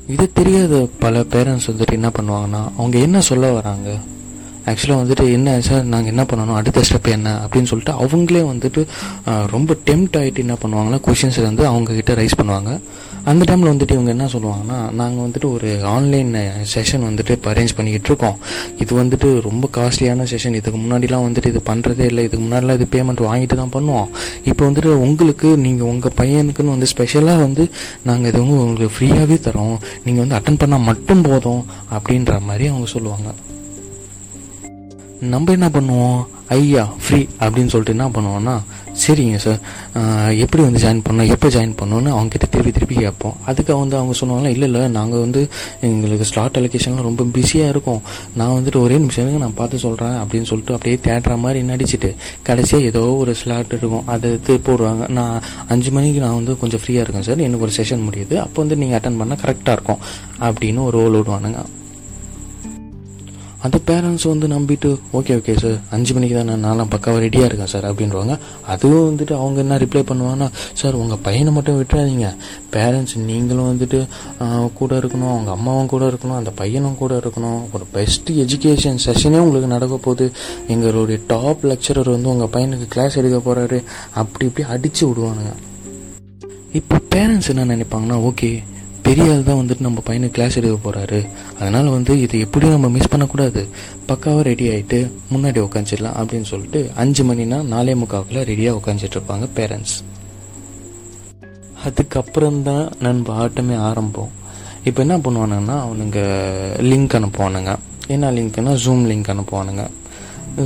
இது 0.08 0.26
தெரியாத 0.34 0.88
பல 1.00 1.20
பேரண்ட்ஸ் 1.20 1.68
வந்துட்டு 1.72 1.92
என்ன 1.92 2.08
பண்ணுவாங்கன்னா 2.08 2.62
அவங்க 2.78 2.98
என்ன 2.98 3.22
சொல்ல 3.22 3.52
வராங்க? 3.52 3.90
ஆக்சுவலாக 4.66 5.02
வந்துட்டு 5.04 5.32
என்ன 5.32 5.60
சார் 5.68 5.84
நாங்கள் 5.84 6.12
என்ன 6.14 6.24
பண்ணணும்? 6.24 6.58
அடுத்த 6.60 6.82
ஸ்டெப் 6.90 7.10
என்ன? 7.12 7.30
அப்படின்னு 7.46 7.70
சொல்லிட்டு 7.72 7.94
அவங்களே 8.04 8.44
வந்துட்டு 8.52 8.82
ரொம்ப 9.54 9.78
டெம்ட் 9.86 10.18
ஆகிட்டு 10.22 10.44
என்ன 10.46 10.56
பண்ணுவாங்கன்னா 10.64 11.00
கொஷின்ஸ் 11.08 11.40
வந்து 11.42 11.66
அவங்க 11.68 11.94
கிட்ட 11.94 12.14
ரைஸ் 12.22 12.40
பண்ணுவாங்க. 12.42 12.80
அந்த 13.32 13.44
டைமில் 13.50 13.72
வந்துட்டு 13.72 13.96
இவங்க 13.96 14.12
என்ன 14.14 14.26
சொல்லுவாங்கன்னா 14.34 14.78
நாங்கள் 15.00 15.24
வந்துட்டு 15.26 15.48
ஒரு 15.56 15.70
ஆன்லைன் 15.92 16.32
செஷன் 16.74 17.06
வந்துட்டு 17.08 17.36
இப்போ 17.38 17.50
அரேஞ்ச் 17.54 17.76
பண்ணிக்கிட்டு 17.78 18.10
இருக்கோம். 18.12 18.38
இது 18.82 18.92
வந்துட்டு 19.02 19.28
ரொம்ப 19.48 19.70
காஸ்ட்லியான 19.78 20.26
செஷன் 20.32 20.58
இதுக்கு 20.60 20.80
முன்னாடிலாம் 20.84 21.26
வந்துட்டு 21.28 21.52
இது 21.54 21.62
பண்ணுறதே 21.70 22.06
இல்லை. 22.12 22.24
இதுக்கு 22.28 22.44
முன்னாடிலாம் 22.46 22.78
இது 22.80 22.88
பேமெண்ட் 22.96 23.24
வாங்கிட்டு 23.30 23.58
தான் 23.62 23.74
பண்ணுவோம். 23.76 24.10
இப்போ 24.52 24.64
வந்துட்டு 24.70 24.92
உங்களுக்கு 25.08 25.50
நீங்கள் 25.66 25.90
உங்கள் 25.94 26.16
பையனுக்குன்னு 26.22 26.76
வந்து 26.76 26.92
ஸ்பெஷலாக 26.94 27.44
வந்து 27.46 27.66
நாங்கள் 28.10 28.30
இது 28.32 28.42
வந்து 28.44 28.60
உங்களுக்கு 28.66 28.98
ஃப்ரீயாகவே 28.98 29.40
தரோம். 29.48 29.78
நீங்கள் 30.06 30.24
வந்து 30.26 30.38
அட்டன் 30.40 30.62
பண்ணால் 30.64 30.88
மட்டும் 30.92 31.26
போதும் 31.30 31.66
அப்படின்ற 31.98 32.40
மாதிரி 32.50 32.68
அவங்க 32.74 32.90
சொல்லுவாங்க. 32.96 33.32
நம்ம 35.34 35.52
என்ன 35.52 35.68
பண்ணுவோம்? 35.76 36.22
ஐயா 36.56 36.82
ஃப்ரீ 37.04 37.20
அப்படின்னு 37.44 37.72
சொல்லிட்டு 37.74 37.98
என்ன 37.98 38.08
பண்ணுவோம்னா 38.16 38.56
சரிங்க 39.02 39.38
சார். 39.44 39.60
எப்படி 40.44 40.62
வந்து 40.66 40.82
ஜாயின் 40.84 41.02
பண்ணோம் 41.06 41.30
எப்போ 41.36 41.48
ஜாயின் 41.56 41.74
பண்ணோன்னு 41.80 42.10
அவங்ககிட்ட 42.16 42.48
திருப்பி 42.54 42.72
திருப்பி 42.76 42.96
கேட்போம். 42.96 43.36
அதுக்கு 43.50 43.74
வந்து 43.82 43.96
அவங்க 44.00 44.14
சொல்லுவாங்க 44.20 44.50
இல்லை 44.56 44.68
இல்லை 44.70 44.82
நாங்கள் 44.98 45.24
வந்து 45.26 45.42
எங்களுக்கு 45.88 46.28
ஸ்லாட் 46.32 46.58
அலோகேஷன்லாம் 46.60 47.08
ரொம்ப 47.10 47.26
பிஸியாக 47.38 47.74
இருக்கும். 47.74 48.02
நான் 48.40 48.56
வந்துட்டு 48.58 48.82
ஒரே 48.86 48.98
நிமிஷம் 49.04 49.44
நான் 49.46 49.60
பார்த்து 49.62 49.84
சொல்கிறேன் 49.86 50.18
அப்படின்னு 50.24 50.50
சொல்லிட்டு 50.52 50.78
அப்படியே 50.78 51.00
தேடுற 51.10 51.38
மாதிரி 51.46 51.62
நடிச்சிட்டு 51.72 52.12
கடைசியாக 52.50 52.90
ஏதோ 52.92 53.04
ஒரு 53.24 53.34
ஸ்லாட் 53.42 53.76
இருக்கும். 53.78 54.08
அதை 54.16 54.32
எடுத்து 54.32 54.56
போடுவாங்க. 54.70 55.04
நான் 55.20 55.38
அஞ்சு 55.76 55.92
மணிக்கு 55.98 56.26
நான் 56.26 56.40
வந்து 56.40 56.56
கொஞ்சம் 56.64 56.84
ஃப்ரீயாக 56.84 57.06
இருக்கேன் 57.06 57.28
சார். 57.30 57.46
எனக்கு 57.50 57.68
ஒரு 57.70 57.76
செஷன் 57.80 58.06
முடியுது. 58.10 58.38
அப்போ 58.46 58.60
வந்து 58.64 58.78
நீங்கள் 58.84 59.00
அட்டன் 59.00 59.22
பண்ணால் 59.22 59.44
கரெக்டாக 59.46 59.78
இருக்கும். 59.80 60.04
அப்படின்னு 60.48 60.84
ஒரு 60.90 60.98
ரோல் 61.00 61.18
விடுவானுங்க. 61.22 61.62
அந்த 63.66 63.78
பேரண்ட்ஸ் 63.90 64.26
வந்து 64.30 64.48
நம்பிட்டு 64.54 64.90
ஓகே 65.18 65.34
ஓகே 65.40 65.54
சார் 65.62 65.76
அஞ்சு 65.96 66.12
மணிக்கு 66.16 66.36
தான் 66.38 66.50
நான் 66.52 66.64
நான்லாம் 66.66 66.90
பக்காவாக 66.94 67.22
ரெடியாக 67.26 67.48
இருக்கேன் 67.50 67.72
சார் 67.74 67.86
அப்படின்றவாங்க 67.90 68.34
அதுவும் 68.74 69.06
வந்துட்டு 69.10 69.34
அவங்க 69.42 69.60
என்ன 69.64 69.78
ரிப்ளை 69.84 70.02
பண்ணுவாங்கன்னா 70.10 70.48
சார் 70.80 70.98
உங்கள் 71.02 71.22
பையனை 71.28 71.52
மட்டும் 71.58 71.78
விட்டுறாதீங்க. 71.80 72.30
பேரண்ட்ஸ் 72.76 73.16
நீங்களும் 73.30 73.70
வந்துட்டு 73.72 74.00
கூட 74.80 74.92
இருக்கணும் 75.02 75.32
அவங்க 75.34 75.52
அம்மாவும் 75.58 75.92
கூட 75.94 76.04
இருக்கணும் 76.12 76.40
அந்த 76.40 76.54
பையனும் 76.62 77.00
கூட 77.04 77.14
இருக்கணும். 77.22 77.62
ஒரு 77.76 77.88
பெஸ்ட் 77.98 78.32
எஜுகேஷன் 78.46 79.00
செஷனே 79.06 79.42
உங்களுக்கு 79.46 79.74
நடக்க 79.76 79.98
போகுது. 80.08 80.28
எங்களுடைய 80.76 81.20
டாப் 81.34 81.64
லெக்சரர் 81.72 82.14
வந்து 82.16 82.32
உங்கள் 82.34 82.54
பையனுக்கு 82.58 82.90
கிளாஸ் 82.96 83.20
எடுக்க 83.22 83.40
போகிறாரு 83.48 83.80
அப்படி 84.24 84.46
இப்படி 84.52 84.68
அடித்து 84.76 85.04
விடுவானுங்க. 85.10 85.54
இப்போ 86.82 86.98
பேரண்ட்ஸ் 87.16 87.52
என்ன 87.54 87.70
நினைப்பாங்கன்னா 87.74 88.20
ஓகே 88.30 88.52
பெரிய 89.06 89.32
ஆள் 89.32 89.44
தான் 89.44 89.60
வந்துட்டு 89.62 89.86
நம்ம 89.86 90.02
பையனை 90.06 90.28
கிளாஸ் 90.30 90.58
எடுக்க 90.58 90.78
போகிறாரு 90.84 91.20
அதனால் 91.60 91.90
வந்து 91.96 92.22
இதை 92.22 92.40
எப்படியும் 92.40 92.76
நம்ம 92.76 92.90
மிஸ் 92.98 93.10
பண்ணக்கூடாது. 93.10 93.62
பக்காவாக 94.08 94.42
ரெடி 94.42 94.68
ஆகிட்டு 94.68 95.00
முன்னாடி 95.34 95.60
உட்காந்துடலாம் 95.66 96.18
அப்படின்னு 96.22 96.50
சொல்லிட்டு 96.52 96.92
அஞ்சு 96.96 97.24
மணினா 97.24 97.60
நாலே 97.74 97.94
முக்காவுக்குள்ள 97.94 98.44
ரெடியாக 98.52 98.80
உட்காந்துட்டு 98.80 99.20
இருப்பாங்க 99.20 99.48
பேரண்ட்ஸ் 99.56 99.98
அதுக்கப்புறம்தான் 101.86 102.86
நண்ப 103.00 103.34
ஆட்டமே 103.46 103.78
ஆரம்பம். 103.90 104.32
இப்போ 104.84 105.02
என்ன 105.02 105.18
பண்ணுவானுங்கன்னா 105.18 105.78
அவனுங்க 105.88 106.20
லிங்க் 106.92 107.18
அனுப்புவானுங்க. 107.20 107.74
என்ன 108.08 108.32
லிங்க்னா 108.32 108.74
ஜூம் 108.86 109.04
லிங்க் 109.12 109.32
அனுப்புவானுங்க. 109.34 109.84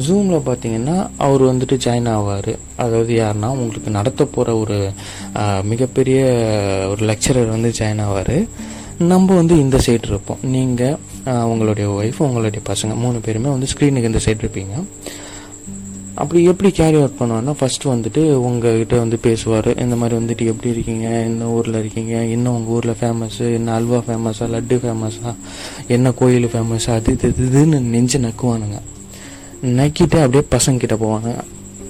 ஜூமில் 0.05 0.45
பார்த்தீங்கன்னா 0.47 0.95
அவர் 1.25 1.43
வந்துட்டு 1.49 1.75
ஜாயின் 1.85 2.09
ஆவார். 2.15 2.51
அதாவது 2.83 3.11
யாருன்னா 3.21 3.49
உங்களுக்கு 3.57 3.91
நடத்த 3.97 4.25
போகிற 4.37 4.55
ஒரு 4.63 4.79
மிகப்பெரிய 5.71 6.19
ஒரு 6.93 7.03
லெக்சரர் 7.11 7.53
வந்து 7.55 7.71
ஜாயின் 7.79 8.03
ஆவார். 8.07 8.35
நம்ம 9.11 9.35
வந்து 9.41 9.55
இந்த 9.63 9.77
சைடு 9.85 10.07
இருப்போம். 10.11 10.43
நீங்கள் 10.55 10.97
உங்களுடைய 11.51 11.87
ஒய்ஃப் 11.99 12.19
உங்களுடைய 12.27 12.61
பசங்க 12.71 12.95
மூணு 13.03 13.17
பேருமே 13.25 13.49
வந்து 13.55 13.69
ஸ்க்ரீனுக்கு 13.73 14.11
இந்த 14.11 14.21
சைடு 14.25 14.43
இருப்பீங்க. 14.45 14.75
அப்படி 16.21 16.39
எப்படி 16.51 16.69
கேரி 16.77 16.97
அவுட் 16.99 17.17
பண்ணுவார்னா 17.17 17.53
ஃபர்ஸ்ட் 17.59 17.83
வந்துட்டு 17.91 18.21
உங்ககிட்ட 18.47 18.95
வந்து 19.01 19.17
பேசுவார். 19.25 19.69
இந்த 19.83 19.95
மாதிரி 20.01 20.15
வந்துட்டு 20.19 20.45
எப்படி 20.51 20.69
இருக்கீங்க? 20.75 21.07
என்ன 21.27 21.49
ஊரில் 21.57 21.79
இருக்கீங்க? 21.81 22.13
என்ன 22.35 22.53
உங்கள் 22.57 22.73
ஊரில் 22.77 22.99
ஃபேமஸ் 23.01 23.39
என்ன 23.57 23.73
அல்வா 23.77 23.99
ஃபேமஸா 24.07 24.47
லட்டு 24.55 24.77
ஃபேமஸா 24.85 25.33
என்ன 25.95 26.11
கோயில் 26.21 26.51
ஃபேமஸாக 26.53 26.99
அது 26.99 27.13
இது 27.17 27.33
இது, 27.33 27.45
இதுன்னு 27.49 27.79
நெஞ்சு 27.95 28.19
நக்குவானுங்க. 28.27 28.79
நக்கிட்டு 29.63 30.17
அப்படியே 30.23 30.43
பசங்கிட்ட 30.51 30.95
போவாங்க. 31.03 31.35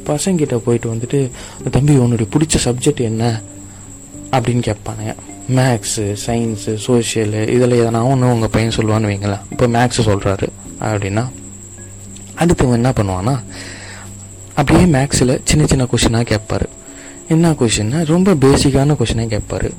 பசங்கிட்ட 0.06 0.58
போயிட்டு 0.58 0.94
வந்துட்டு 0.94 1.30
தம்பி 1.72 1.98
உன்னுடைய 1.98 2.32
பிடிச்ச 2.34 2.68
சப்ஜெக்ட் 2.68 3.02
என்ன? 3.02 3.42
அப்படின்னு 4.32 4.62
கேட்பானுங்க 4.70 5.16
மேக்ஸு 5.56 6.16
சயின்ஸு 6.26 6.78
சோஷியலு 6.88 7.48
இதில் 7.48 7.72
எதனா 7.72 8.04
ஒன்று 8.04 8.32
உங்கள் 8.32 8.50
பையன் 8.50 8.74
சொல்லுவான்னு 8.76 9.10
வைங்களேன். 9.12 9.40
இப்போ 9.52 9.68
மேக்ஸு 9.68 10.02
சொல்கிறாரு 10.06 10.48
அப்படின்னா 10.82 11.30
அடுத்தவன் 12.40 12.74
என்ன 12.74 12.90
பண்ணுவான்னா 12.90 13.44
அப்படியே 14.54 14.86
மேக்ஸில் 14.86 15.42
சின்ன 15.44 15.66
சின்ன 15.66 15.88
கொஷினாக 15.92 16.22
கேட்பார். 16.22 16.70
என்ன 17.28 17.52
கொஷின்னா 17.52 18.06
ரொம்ப 18.06 18.34
பேசிக்கான 18.34 18.96
கொஷினாக 19.00 19.40
கேட்பாரு. 19.40 19.70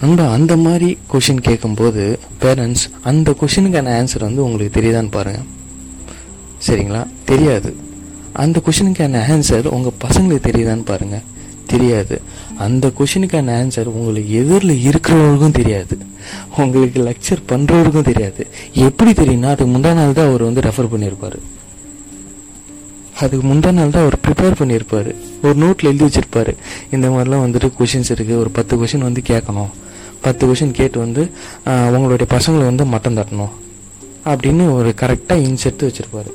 நண்பா 0.00 0.30
அந்த 0.30 0.56
மாதிரி 0.56 0.98
கொஷின் 1.12 1.40
கேட்கும்போது 1.40 2.18
பேரண்ட்ஸ் 2.40 2.84
அந்த 3.02 3.34
கொஷினுக்கான 3.40 3.94
ஆன்சர் 4.00 4.20
வந்து 4.20 4.44
உங்களுக்கு 4.44 4.80
தெரியுதான்னு 4.80 5.10
பாருங்கள் 5.10 5.56
சரிங்களா? 6.66 7.02
தெரியாது. 7.30 7.70
அந்த 8.42 8.60
கொஷினுக்கான 8.66 9.20
ஆன்சர் 9.34 9.66
உங்கள் 9.76 9.98
பசங்களுக்கு 10.04 10.46
தெரியுதான்னு 10.48 10.84
பாருங்க. 10.92 11.18
தெரியாது. 11.72 12.16
அந்த 12.64 12.90
கொஷினுக்கான 12.98 13.54
ஆன்சர் 13.60 13.88
உங்களுக்கு 13.98 14.32
எதிரில் 14.40 14.76
இருக்கிறவங்களுக்கும் 14.88 15.56
தெரியாது. 15.60 15.94
உங்களுக்கு 16.56 16.98
லெக்சர் 17.08 17.42
பண்ணுறவருக்கும் 17.50 18.08
தெரியாது. 18.10 18.42
எப்படி 18.88 19.12
தெரியும்னா 19.12 19.50
அதுக்கு 19.54 19.72
முந்தா 19.74 19.92
நாள் 19.98 20.16
தான் 20.18 20.28
அவர் 20.28 20.42
வந்து 20.48 20.64
ரெஃபர் 20.68 20.92
பண்ணியிருப்பாரு. 20.94 21.38
அதுக்கு 23.22 23.44
முந்தா 23.50 23.70
நாள் 23.78 23.94
தான் 23.94 24.02
அவர் 24.02 24.18
ப்ரிப்பேர் 24.24 24.58
பண்ணியிருப்பார். 24.62 25.10
ஒரு 25.42 25.54
நோட்டில் 25.62 25.90
எழுதி 25.90 26.04
வச்சிருப்பாரு. 26.08 26.52
இந்த 26.96 27.06
மாதிரிலாம் 27.08 27.44
வந்துட்டு 27.46 27.70
கொஷின்ஸ் 27.78 28.12
இருக்குது 28.16 28.42
ஒரு 28.42 28.50
பத்து 28.58 28.76
கொஷின் 28.82 29.06
வந்து 29.08 29.22
கேட்கணும். 29.30 29.70
பத்து 30.26 30.42
கொஷின் 30.46 30.76
கேட்டு 30.80 30.98
வந்து 31.04 31.22
உங்களுடைய 31.96 32.28
பசங்களை 32.36 32.64
வந்து 32.70 32.84
மட்டம் 32.94 33.16
தட்டணும். 33.16 33.54
அப்படின்னு 34.32 34.64
ஒரு 34.78 34.94
கரெக்டாக 35.00 35.44
இன்செட்டு 35.48 35.84
வச்சிருப்பாரு. 35.88 36.32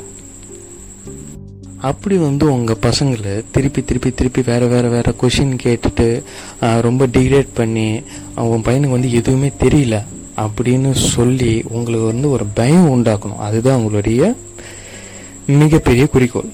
அப்படி 1.89 2.15
வந்து 2.25 2.45
உங்கள் 2.55 2.81
பசங்களை 2.81 3.33
திருப்பி 3.55 3.81
திருப்பி 3.83 4.09
திருப்பி 4.11 4.41
வேறு 4.45 4.67
வேறு 4.73 4.89
வேறு 4.89 5.11
கொஷின் 5.21 5.55
கேட்டுட்டு 5.63 6.07
ரொம்ப 6.81 7.07
டிகிரேட் 7.15 7.51
பண்ணி 7.53 7.87
உன் 8.51 8.65
பையனுக்கு 8.67 8.95
வந்து 8.95 9.09
எதுவுமே 9.19 9.49
தெரியல 9.63 9.97
அப்படின்னு 10.43 10.91
சொல்லி 10.91 11.53
உங்களுக்கு 11.77 12.05
வந்து 12.05 12.29
ஒரு 12.35 12.45
பயம் 12.59 12.89
உண்டாக்கணும். 12.93 13.43
அதுதான் 13.47 13.77
உங்களுடைய 13.77 14.21
மிகப்பெரிய 15.61 16.03
குறிக்கோள். 16.07 16.51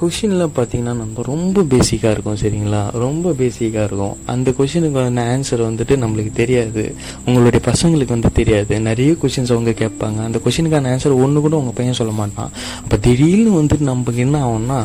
கொஷினில் 0.00 0.44
பார்த்தீங்கன்னா 0.56 0.94
நம்ம 1.00 1.22
ரொம்ப 1.22 1.62
பேசிக்காக 1.62 2.10
இருக்கும் 2.10 2.36
சரிங்களா? 2.42 2.92
ரொம்ப 2.92 3.30
பேசிக்காக 3.30 3.84
இருக்கும். 3.84 4.16
அந்த 4.26 4.50
கொஷினுக்கான 4.58 5.24
ஆன்சர் 5.32 5.62
வந்துட்டு 5.68 5.94
நம்மளுக்கு 6.04 6.32
தெரியாது. 6.32 6.94
உங்களுடைய 7.26 7.60
பசங்களுக்கு 7.70 8.08
வந்து 8.08 8.32
தெரியாது. 8.32 8.80
நிறைய 8.80 9.12
கொஷின்ஸ் 9.22 9.52
அவங்க 9.56 9.70
கேட்பாங்க. 9.70 10.18
அந்த 10.24 10.40
கொஷினுக்கான 10.44 10.90
ஆன்சர் 10.94 11.14
ஒன்று 11.24 11.40
கூட 11.40 11.56
உங்கள் 11.56 11.72
பையன் 11.72 11.94
சொல்ல 11.94 12.12
மாட்டான். 12.12 12.50
அப்போ 12.82 12.96
திடீர்னு 12.96 13.62
வந்துட்டு 13.62 13.80
நமக்கு 13.80 14.20
என்ன 14.26 14.38
ஆகும்னா 14.46 14.78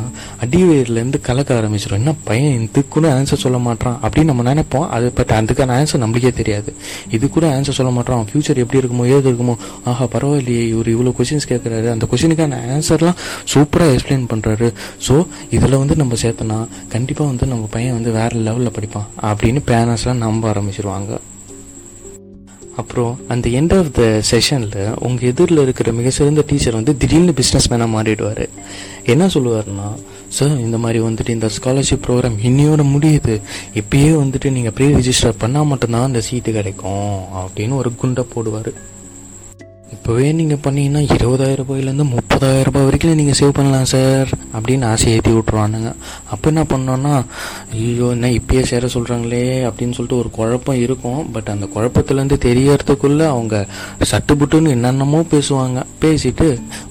அடிவயிறுலேருந்து 0.46 1.22
கலக்க 1.22 1.62
ஆரம்பிச்சிடும் 1.62 2.02
என்ன 2.02 2.14
பையன் 2.24 2.62
இதுக்கு 2.62 2.90
கூட 2.90 3.22
ஆன்சர் 3.22 3.44
சொல்ல 3.46 3.58
மாட்டான் 3.58 4.00
அப்படின்னு 4.04 4.24
நம்ம 4.24 4.54
நினைப்போம். 4.54 4.88
அது 4.88 5.12
பட் 5.12 5.34
அதுக்கான 5.40 5.78
ஆன்சர் 5.80 6.04
நம்மளுக்கே 6.04 6.34
தெரியாது. 6.34 6.74
இது 7.10 7.30
கூட 7.30 7.60
ஆன்சர் 7.60 7.80
சொல்ல 7.80 7.92
மாட்டான் 7.92 8.28
ஃபியூச்சர் 8.32 8.62
எப்படி 8.66 8.82
இருக்குமோ 8.84 9.06
ஏது 9.16 9.32
இருக்குமோ. 9.32 9.56
ஆஹா 9.84 10.06
பரவாயில்லையே 10.06 10.68
இவர் 10.74 10.92
இவ்வளோ 10.96 11.14
கொஷின்ஸ் 11.20 11.50
கேட்குறாரு. 11.50 11.90
அந்த 11.96 12.08
கொஷினுக்கான 12.12 12.60
ஆன்சர்லாம் 12.78 13.18
சூப்பராக 13.54 13.94
எக்ஸ்பிளைன் 13.96 14.28
பண்ணுறாரு 14.34 14.70
ஸோ 15.08 15.16
இதில் 15.56 15.80
வந்து 15.82 15.96
நம்ம 16.02 16.16
சேர்த்தனா 16.24 16.58
கண்டிப்பாக 16.96 17.30
வந்து 17.32 17.46
நம்ம 17.54 17.68
பையன் 17.76 17.98
வந்து 18.00 18.12
வேற 18.20 18.32
லெவலில் 18.48 18.76
படிப்பான் 18.78 19.10
அப்படின்னு 19.30 19.62
பேரண்ட்ஸ்லாம் 19.72 20.24
நம்ப 20.26 20.54
ஆரம்பிச்சிருவாங்க. 20.54 21.14
அப்புறம் 22.82 23.20
அந்த 23.34 23.50
எண்ட் 23.60 23.74
ஆஃப் 23.78 23.92
த 23.98 24.06
செஷனில் 24.30 24.80
உங்கள் 25.08 25.28
எதிரில் 25.32 25.62
இருக்கிற 25.66 25.92
மிக 26.00 26.10
சிறந்த 26.18 26.42
டீச்சர் 26.50 26.78
வந்து 26.78 26.94
திடீர்னு 27.02 27.34
பிஸ்னஸ் 27.38 27.68
மேனாக 27.72 27.94
மாறிடுவார். 27.94 28.44
என்ன 29.14 29.28
சொல்லுவார்னா 29.36 29.88
சார் 30.38 30.56
இந்த 30.66 30.78
மாதிரி 30.84 31.00
வந்துட்டு 31.06 31.36
இந்த 31.38 31.50
ஸ்காலர்ஷிப் 31.58 32.04
ப்ரோக்ராம் 32.06 32.38
இன்னையோட 32.50 32.84
முடியுது. 32.96 33.36
இப்பயே 33.82 34.10
வந்துட்டு 34.24 34.50
நீங்கள் 34.56 34.76
ப்ரீ 34.80 34.88
ரிஜிஸ்டர் 34.98 35.40
பண்ணால் 35.44 35.72
மட்டும்தான் 35.72 36.10
அந்த 36.10 36.22
சீட்டு 36.28 36.52
கிடைக்கும் 36.58 37.08
அப்படின்னு 37.44 37.80
ஒரு 37.82 37.92
குண்டை 38.02 38.26
போடுவார். 38.36 38.72
இப்போவே 39.96 40.28
நீங்கள் 40.40 40.62
பண்ணீங்கன்னா 40.66 41.02
இருபதாயிரம் 41.16 41.60
ரூபாயிலேருந்து 41.62 42.06
முப்பதாயிரம் 42.14 42.68
ரூபாய் 42.68 42.86
வரைக்கும் 42.88 43.20
நீங்கள் 43.20 43.38
சேவ் 43.40 43.54
பண்ணலாம் 43.58 43.90
சார் 43.92 44.30
அப்படின்னு 44.56 44.86
ஆசை 44.90 45.12
ஏற்றி 45.16 45.32
விட்ருவானுங்க 45.36 45.90
அப்போ 46.34 46.46
என்ன 46.52 46.64
பண்ணோன்னா 46.72 47.14
ஐயோ 47.76 48.08
என்ன 48.16 48.30
இப்பயே 48.38 48.64
சேர 48.72 48.90
சொல்கிறாங்களே 48.96 49.42
அப்படின்னு 49.70 49.96
சொல்லிட்டு 49.98 50.20
ஒரு 50.22 50.30
குழப்பம் 50.38 50.82
இருக்கும். 50.86 51.22
பட் 51.36 51.50
அந்த 51.54 51.68
குழப்பத்துலேருந்து 51.76 52.38
தெரியறதுக்குள்ளே 52.48 53.26
அவங்க 53.34 53.56
சட்டுப்புட்டுன்னு 54.12 54.74
என்னென்னமோ 54.76 55.22
பேசுவாங்க. 55.34 55.82
பேசிட்டு 56.04 56.48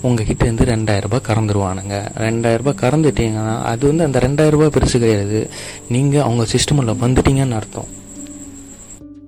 உங்ககிட்ட 0.06 0.44
இருந்து 0.49 0.70
ரெண்டாயிரம் 0.75 1.06
ரூபாய் 1.08 1.26
கறந்துருவானுங்க. 1.28 1.96
ரெண்டாயிரம் 2.26 2.62
ரூபாய் 2.64 2.80
கறந்துட்டீங்கன்னா 2.84 3.56
அது 3.73 3.84
வந்து 3.90 4.06
அந்த 4.08 4.20
ரெண்டாயிரம் 4.26 4.56
ரூபாய் 4.58 4.75
பெருசு 4.78 4.96
கிடையாது. 5.04 5.40
நீங்கள் 5.96 6.26
அவங்க 6.28 6.46
சிஸ்டமில் 6.54 7.00
வந்துட்டீங்கன்னு 7.04 7.58
அர்த்தம். 7.61 7.90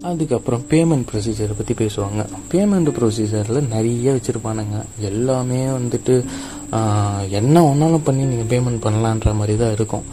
அதுக்கப்புறம் 0.08 0.62
பேமெண்ட் 0.70 1.06
ப்ரொசீஜரை 1.10 1.54
பற்றி 1.58 1.74
பேசுவாங்க. 1.80 2.22
பேமெண்ட் 2.52 2.90
ப்ரொசீஜரில் 2.96 3.68
நிறைய 3.74 4.14
வச்சுருப்பானுங்க. 4.16 4.78
எல்லாமே 5.10 5.60
வந்துட்டு 5.76 6.14
என்ன 7.38 7.56
ஒன்றாலும் 7.70 8.04
பண்ணி 8.06 8.22
நீங்கள் 8.30 8.50
பேமெண்ட் 8.52 8.82
பண்ணலான்ற 8.86 9.32
மாதிரி 9.40 9.54
தான் 9.62 9.74
இருக்கும். 9.76 10.06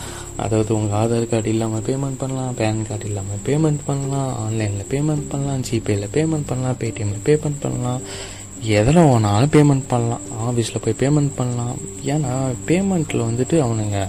அதாவது 0.44 0.72
உங்கள் 0.78 0.98
ஆதார் 1.00 1.26
கார்டு 1.32 1.50
இல்லாமல் 1.54 1.84
பேமெண்ட் 1.88 2.20
பண்ணலாம் 2.22 2.56
பேன் 2.60 2.86
கார்டு 2.90 3.08
இல்லாமல் 3.10 3.42
பேமெண்ட் 3.48 3.82
பண்ணலாம் 3.90 4.32
ஆன்லைனில் 4.44 4.88
பேமெண்ட் 4.94 5.28
பண்ணலாம் 5.34 5.66
ஜிபேயில் 5.70 6.08
பேமெண்ட் 6.16 6.50
பண்ணலாம் 6.52 6.80
பேடிஎம்மில் 6.84 7.26
பேமெண்ட் 7.30 7.62
பண்ணலாம். 7.66 8.02
எதில் 8.80 9.02
ஒன்றாலும் 9.14 9.54
பேமெண்ட் 9.58 9.86
பண்ணலாம். 9.94 10.26
ஆஃபீஸில் 10.48 10.84
போய் 10.84 11.00
பேமெண்ட் 11.04 11.34
பண்ணலாம். 11.40 11.78
ஏன்னா 12.14 12.34
பேமெண்ட்டில் 12.70 13.28
வந்துட்டு 13.30 13.56
அவனுங்க 13.68 14.00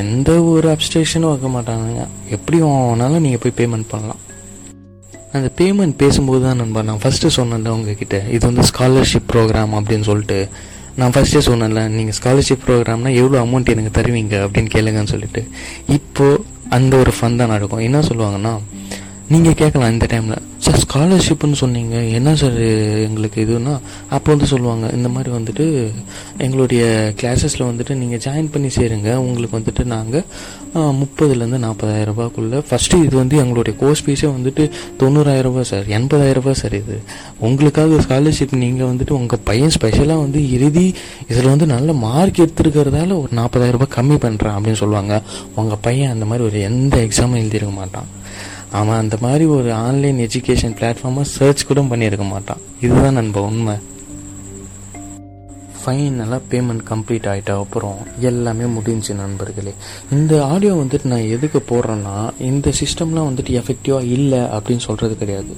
எந்த 0.00 0.30
ஒரு 0.52 0.68
அப்ஸ்டேஷனும் 0.74 1.30
வைக்க 1.32 1.48
மாட்டானுங்க. 1.54 2.02
எப்படி 2.36 2.58
வேணாலும் 2.64 3.24
நீங்கள் 3.26 3.44
போய் 3.44 3.58
பேமெண்ட் 3.60 3.92
பண்ணலாம். 3.92 4.22
அந்த 5.36 5.48
பேமெண்ட் 5.58 5.94
பேசும்போது 6.02 6.42
தான் 6.44 6.58
நண்பா 6.60 6.82
நான் 6.82 7.00
ஃபஸ்ட்டு 7.02 7.30
சொன்னேன்ல 7.36 7.72
உங்ககிட்ட. 7.76 8.18
இது 8.36 8.42
வந்து 8.50 8.64
ஸ்காலர்ஷிப் 8.70 9.28
ப்ரோக்ராம் 9.32 9.74
அப்படின்னு 9.78 10.06
சொல்லிட்டு. 10.10 10.38
நான் 11.00 11.12
ஃபஸ்ட்டே 11.14 11.40
சொன்னேன்ல 11.48 11.80
நீங்கள் 11.96 12.16
ஸ்காலர்ஷிப் 12.18 12.64
ப்ரோக்ராம்னா 12.66 13.10
எவ்வளோ 13.20 13.36
அமௌண்ட் 13.44 13.72
எனக்கு 13.74 13.92
தருவீங்க 13.98 14.36
அப்படின்னு 14.44 14.70
கேளுங்கன்னு 14.76 15.12
சொல்லிட்டு. 15.14 15.42
இப்போது 15.96 16.44
அந்த 16.76 16.96
ஒரு 17.02 17.12
ஃபன் 17.18 17.38
தான் 17.40 17.52
நடக்கும். 17.54 17.84
என்ன 17.88 18.00
சொல்லுவாங்கன்னா 18.00 18.54
நீங்கள் 19.32 19.56
கேட்கலாம் 19.60 19.90
இந்த 19.94 20.06
டைமில் 20.10 20.44
சார் 20.64 20.78
ஸ்காலர்ஷிப்னு 20.82 21.58
சொன்னீங்க. 21.60 21.96
என்ன 22.18 22.30
சார் 22.40 22.56
எங்களுக்கு 23.06 23.38
இதுன்னா? 23.44 23.74
அப்போ 24.14 24.28
வந்து 24.32 24.46
சொல்லுவாங்க 24.52 24.86
இந்த 24.96 25.08
மாதிரி 25.14 25.30
வந்துட்டு 25.36 25.64
எங்களுடைய 26.44 26.82
கிளாஸஸில் 27.20 27.64
வந்துட்டு 27.68 27.94
நீங்கள் 28.00 28.22
ஜாயின் 28.24 28.48
பண்ணி 28.54 28.70
சேருங்க. 28.76 29.10
உங்களுக்கு 29.24 29.58
வந்துட்டு 29.58 29.84
நாங்கள் 29.92 30.24
முப்பதுலேருந்து 31.00 31.60
நாற்பதாயிரம் 31.66 32.10
ரூபாய்க்குள்ளே 32.12 32.60
ஃபஸ்ட்டு 32.70 33.02
இது 33.04 33.14
வந்து 33.22 33.36
எங்களுடைய 33.44 33.74
கோர்ஸ் 33.82 34.04
ஃபீஸே 34.06 34.28
வந்துட்டு 34.36 34.64
தொண்ணூறாயிரம் 35.02 35.48
ரூபாய் 35.48 35.70
சார் 35.72 35.86
எண்பதாயிரம் 35.98 36.40
ரூபாய் 36.40 36.60
சார் 36.62 36.76
இது. 36.82 36.96
உங்களுக்காக 37.48 38.00
ஸ்காலர்ஷிப் 38.08 38.58
நீங்கள் 38.64 38.90
வந்துட்டு 38.92 39.16
உங்கள் 39.20 39.44
பையன் 39.50 39.74
ஸ்பெஷலாக 39.78 40.24
வந்து 40.26 40.42
இறுதி 40.56 40.86
இதில் 41.30 41.52
வந்து 41.54 41.68
நல்ல 41.76 41.92
மார்க் 42.06 42.42
எடுத்துருக்கிறதால 42.46 43.18
ஒரு 43.22 43.32
நாற்பதாயிரம் 43.40 43.80
ரூபாய் 43.80 43.94
கம்மி 43.98 44.18
பண்ணுறேன் 44.26 44.56
அப்படின்னு 44.58 44.82
சொல்லுவாங்க. 44.84 45.22
உங்கள் 45.62 45.82
பையன் 45.88 46.14
அந்த 46.16 46.26
மாதிரி 46.32 46.46
ஒரு 46.50 46.60
எந்த 46.70 46.96
எக்ஸாமும் 47.08 47.40
எழுதியிருக்க 47.42 47.74
மாட்டான். 47.82 48.08
அவன் 48.72 48.98
அந்த 48.98 49.16
மாதிரி 49.20 49.44
ஒரு 49.44 49.72
ஆன்லைன் 49.72 50.28
எஜுகேஷன் 50.28 50.76
பிளாட்ஃபார்மை 50.80 51.20
சர்ச் 51.20 51.66
கூட 51.66 51.80
பண்ணியிருக்க 51.80 52.28
மாட்டான். 52.28 52.56
இதுதான் 52.80 53.12
நண்ப 53.12 53.42
உண்மை. 53.42 53.74
ஃபைனலாக 55.86 56.40
பேமெண்ட் 56.50 56.80
கம்ப்ளீட் 56.90 57.28
ஆகிட்ட 57.28 57.50
அப்புறம் 57.50 57.96
எல்லாமே 58.18 58.64
முடிஞ்சு 58.64 59.14
நண்பர்களே. 59.14 59.74
இந்த 60.10 60.44
ஆடியோ 60.44 60.74
வந்துட்டு 60.74 61.04
நான் 61.04 61.28
எதுக்கு 61.28 61.64
போடுறேன்னா 61.68 62.30
இந்த 62.38 62.72
சிஸ்டம்லாம் 62.80 63.28
வந்துட்டு 63.30 63.62
எஃபெக்டிவாக 63.62 64.10
இல்லை 64.12 64.38
அப்படின்னு 64.38 64.78
சொல்கிறது 64.78 65.18
கிடையாது. 65.18 65.56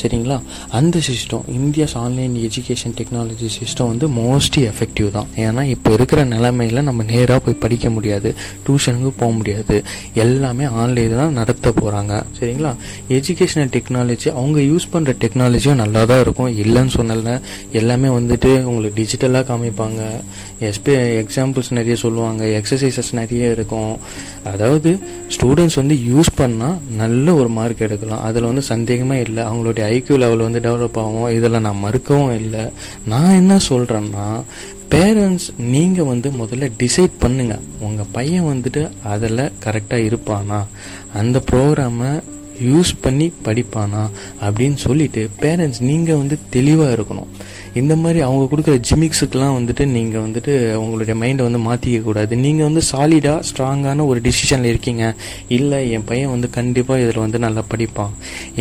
சரிங்களா? 0.00 0.36
அந்த 0.78 1.00
system 1.08 1.44
India's 1.58 1.94
online 2.02 2.34
education 2.46 2.94
technology 3.00 3.48
system 3.58 3.90
வந்து 3.92 4.08
மோஸ்ட்லி 4.20 4.62
எஃபெக்டிவ் 4.72 5.08
தான். 5.16 5.28
ஏன்னா 5.46 5.62
இப்போ 5.74 5.92
இருக்கிற 5.98 6.24
நிலைமையில் 6.34 6.86
நம்ம 6.88 7.02
நேராக 7.12 7.38
போய் 7.46 7.60
படிக்க 7.64 7.90
முடியாது 7.90 8.30
டியூஷனுக்கு 8.66 9.12
போக 9.22 9.30
முடியாது. 9.38 9.76
எல்லாமே 10.24 10.64
ஆன்லைனில் 10.64 11.20
தான் 11.22 11.38
நடத்த 11.40 11.74
போகிறாங்க 11.80 12.12
சரிங்களா? 12.38 12.72
எஜுகேஷனல் 13.18 13.72
டெக்னாலஜி 13.76 14.28
அவங்க 14.38 14.58
யூஸ் 14.70 14.86
பண்ணுற 14.92 15.14
டெக்னாலஜியும் 15.24 15.80
நல்லா 15.82 16.04
தான் 16.12 16.20
இருக்கும். 16.20 16.50
இல்லைன்னு 16.64 16.94
சொன்னல 16.98 17.34
எல்லாமே 17.80 18.08
வந்துட்டு 18.18 18.50
உங்களுக்கு 18.70 18.98
டிஜிட்டலாக 19.00 19.44
காமிப்பாங்க. 19.50 20.00
எஸ்பி 20.68 20.92
எக்ஸாம்பிள்ஸ் 21.22 21.70
நிறைய 21.78 21.96
சொல்லுவாங்க. 22.04 22.42
எக்ஸசைசஸ் 22.58 23.12
நிறைய 23.20 23.50
இருக்கும். 23.56 23.94
அதாவது 24.52 24.90
ஸ்டூடெண்ட்ஸ் 25.34 25.78
வந்து 25.80 25.94
யூஸ் 26.10 26.30
பண்ணால் 26.40 26.76
நல்ல 27.02 27.34
ஒரு 27.40 27.48
மார்க் 27.58 27.84
எடுக்கலாம். 27.86 28.22
அதில் 28.28 28.48
வந்து 28.50 28.62
சந்தேகமே 28.72 29.20
இல்லை. 29.26 29.42
அவங்களுடைய 29.48 29.81
ஐக்யூ 29.90 30.18
லெவல் 30.18 30.50
வந்து 30.50 30.60
டெவலப் 30.60 30.98
ஆகும் 30.98 31.36
இதில் 31.36 31.60
நான் 31.60 31.82
மறுக்கவும் 31.84 32.34
இல்லை. 32.34 32.60
நான் 33.06 33.34
என்ன 33.34 33.58
சொல்கிறேன்னா 33.68 34.42
பேரண்ட்ஸ் 34.90 35.58
நீங்கள் 35.58 36.04
வந்து 36.04 36.30
முதல்ல 36.30 36.72
டிசைட் 36.78 37.10
பண்ணுங்க. 37.18 37.58
உங்கள் 37.80 38.06
பையன் 38.12 38.44
வந்துட்டு 38.44 38.90
அதில் 39.04 39.52
கரெக்டாக 39.64 40.10
இருப்பானா? 40.10 40.66
அந்த 41.14 41.42
ப்ரோக்ராமை 41.50 42.22
யூஸ் 42.62 42.90
பண்ணி 43.00 43.32
படிப்பானா? 43.44 44.10
அப்படின்னு 44.40 44.74
சொல்லிட்டு 44.74 45.30
பேரண்ட்ஸ் 45.40 45.80
நீங்கள் 45.80 46.16
வந்து 46.16 46.38
தெளிவாக 46.50 46.96
இருக்கணும். 46.96 47.26
இந்த 47.80 47.94
மாதிரி 48.02 48.20
அவங்க 48.26 48.44
கொடுக்குற 48.50 48.74
ஜிமிக்ஸுக்கெலாம் 48.88 49.54
வந்துட்டு 49.58 49.84
நீங்கள் 49.94 50.22
வந்துட்டு 50.24 50.52
உங்களுடைய 50.80 51.14
மைண்டை 51.20 51.42
வந்து 51.46 51.60
மாற்றிக்க 51.66 51.98
கூடாது. 52.06 52.32
நீங்கள் 52.44 52.66
வந்து 52.68 52.82
சாலிடாக 52.90 53.38
ஸ்ட்ராங்கான 53.48 54.06
ஒரு 54.10 54.20
டிசிஷனில் 54.26 54.70
இருக்கீங்க. 54.72 55.04
இல்லை 55.56 55.78
என் 55.96 56.04
பையன் 56.10 56.32
வந்து 56.34 56.48
கண்டிப்பாக 56.56 57.04
இதில் 57.04 57.20
வந்து 57.24 57.38
நல்லா 57.44 57.62
படிப்பான். 57.72 58.12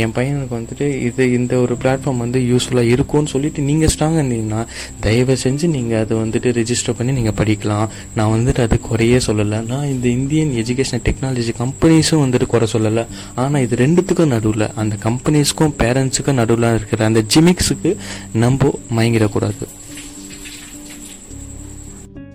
என் 0.03 0.13
பையனுக்கு 0.17 0.55
வந்துட்டு 0.59 0.87
இது 1.07 1.25
இந்த 1.39 1.53
ஒரு 1.63 1.75
பிளாட்ஃபார்ம் 1.81 2.21
வந்து 2.25 2.41
யூஸ்ஃபுல்லாக 2.51 2.93
இருக்கும்னு 2.95 3.31
சொல்லிட்டு 3.33 3.65
நீங்கள் 3.69 3.91
ஸ்ட்ராங்காக 3.95 4.21
இருந்தீங்கன்னா 4.23 4.61
தயவு 5.05 5.35
செஞ்சு 5.43 5.69
நீங்கள் 5.75 6.01
அதை 6.03 6.17
வந்துட்டு 6.23 6.55
ரிஜிஸ்டர் 6.59 6.97
பண்ணி 6.99 7.15
நீங்கள் 7.19 7.37
படிக்கலாம். 7.41 7.87
நான் 8.19 8.31
வந்துட்டு 8.35 8.63
அது 8.67 8.79
குறையே 8.89 9.19
சொல்லலை. 9.27 9.59
நான் 9.73 9.87
இந்த 9.93 10.07
இந்தியன் 10.19 10.53
எஜுகேஷன் 10.63 11.03
டெக்னாலஜி 11.09 11.55
கம்பெனிஸும் 11.61 12.23
வந்துட்டு 12.25 12.49
குறை 12.55 12.69
சொல்லலை. 12.75 13.05
ஆனால் 13.43 13.61
இது 13.67 13.81
ரெண்டுத்துக்கும் 13.83 14.33
நடுவில் 14.35 14.67
அந்த 14.83 14.95
கம்பெனிஸ்க்கும் 15.07 15.75
பேரண்ட்ஸுக்கும் 15.83 16.39
நடுவில் 16.41 16.69
இருக்கிற 16.79 17.05
அந்த 17.11 17.23
ஜிமிக்ஸுக்கு 17.35 17.93
நம்ம 18.45 18.69
மயங்கிடக்கூடாது. 19.01 19.65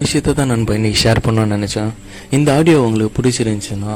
விஷயத்தை 0.05 0.33
தான் 0.39 0.51
நண்பா 0.53 0.73
இன்றைக்கி 0.79 0.99
ஷேர் 1.03 1.25
பண்ணணும்னு 1.27 1.57
நினச்சேன். 1.57 1.91
இந்த 2.37 2.49
ஆடியோ 2.59 2.79
உங்களுக்கு 2.87 3.17
பிடிச்சிருந்துச்சுன்னா 3.19 3.93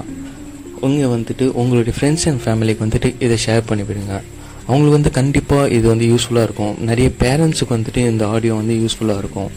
உங்கள் 0.87 1.12
வந்துட்டு 1.14 1.44
உங்களுடைய 1.61 1.94
ஃப்ரெண்ட்ஸ் 1.96 2.24
அண்ட் 2.28 2.42
ஃபேமிலிக்கு 2.44 2.85
வந்துட்டு 2.85 3.09
இதை 3.24 3.37
ஷேர் 3.44 3.66
பண்ணிவிடுங்க. 3.70 4.14
அவங்களுக்கு 4.66 4.96
வந்து 4.98 5.11
கண்டிப்பாக 5.18 5.72
இது 5.76 5.87
வந்து 5.92 6.06
யூஸ்ஃபுல்லாக 6.12 6.46
இருக்கும். 6.48 6.74
நிறைய 6.90 7.09
பேரண்ட்ஸுக்கு 7.22 7.76
வந்துட்டு 7.76 8.00
இந்த 8.12 8.24
ஆடியோ 8.35 8.54
வந்து 8.61 8.74
யூஸ்ஃபுல்லாக 8.83 9.22
இருக்கும். 9.22 9.50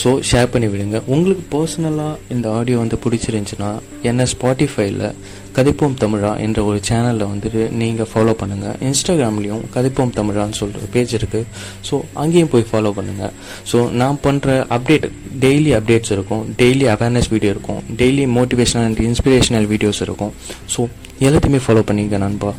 ஸோ 0.00 0.10
ஷேர் 0.30 0.50
பண்ணி 0.52 0.68
விடுங்க 0.72 0.98
உங்களுக்கு 1.14 1.44
பர்சனலாக 1.54 2.18
இந்த 2.34 2.46
ஆடியோ 2.58 2.78
வந்து 2.82 2.96
பிடிச்சிருந்துச்சுன்னா 3.04 3.70
என்ன 4.10 4.26
ஸ்பாட்டிஃபைல 4.32 5.12
கதைப்போம் 5.56 5.96
தமிழா 6.02 6.30
என்ற 6.46 6.58
ஒரு 6.68 6.78
சேனலில் 6.88 7.30
வந்துட்டு 7.32 7.60
நீங்கள் 7.80 8.08
ஃபாலோ 8.12 8.32
பண்ணுங்கள் 8.40 8.76
இன்ஸ்டாகிராம்லேயும் 8.88 9.62
கதைப்போம் 9.76 10.12
தமிழான்னு 10.18 10.58
சொல்கிற 10.60 10.88
பேஜ் 10.94 11.14
இருக்குது 11.18 11.46
ஸோ 11.88 11.94
அங்கேயும் 12.22 12.52
போய் 12.54 12.66
ஃபாலோ 12.70 12.92
பண்ணுங்கள் 12.98 13.32
ஸோ 13.70 13.78
நான் 14.00 14.18
பண்ணுற 14.26 14.56
அப்டேட் 14.76 15.06
டெய்லி 15.44 15.70
அப்டேட்ஸ் 15.78 16.12
இருக்கும். 16.16 16.42
டெய்லி 16.60 16.86
அவேர்னஸ் 16.94 17.30
வீடியோ 17.34 17.50
இருக்கும். 17.54 17.80
Daily 18.00 18.24
motivational 18.38 18.86
and 18.88 19.02
inspirational 19.08 19.68
videos 19.72 20.02
இருக்கும். 20.06 20.32
ஸோ 20.74 20.82
எல்லாத்தையுமே 21.26 21.60
ஃபாலோ 21.66 21.84
பண்ணிக்க 21.90 22.18
நண்பா. 22.26 22.52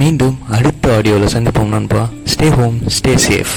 மீண்டும் 0.00 0.38
அடுத்த 0.58 0.94
ஆடியோவில் 0.96 1.34
சந்திப்போம் 1.36 1.74
நண்பா. 1.76 2.02
Stay 2.34 2.48
home 2.58 2.78
stay 2.98 3.14
safe 3.28 3.54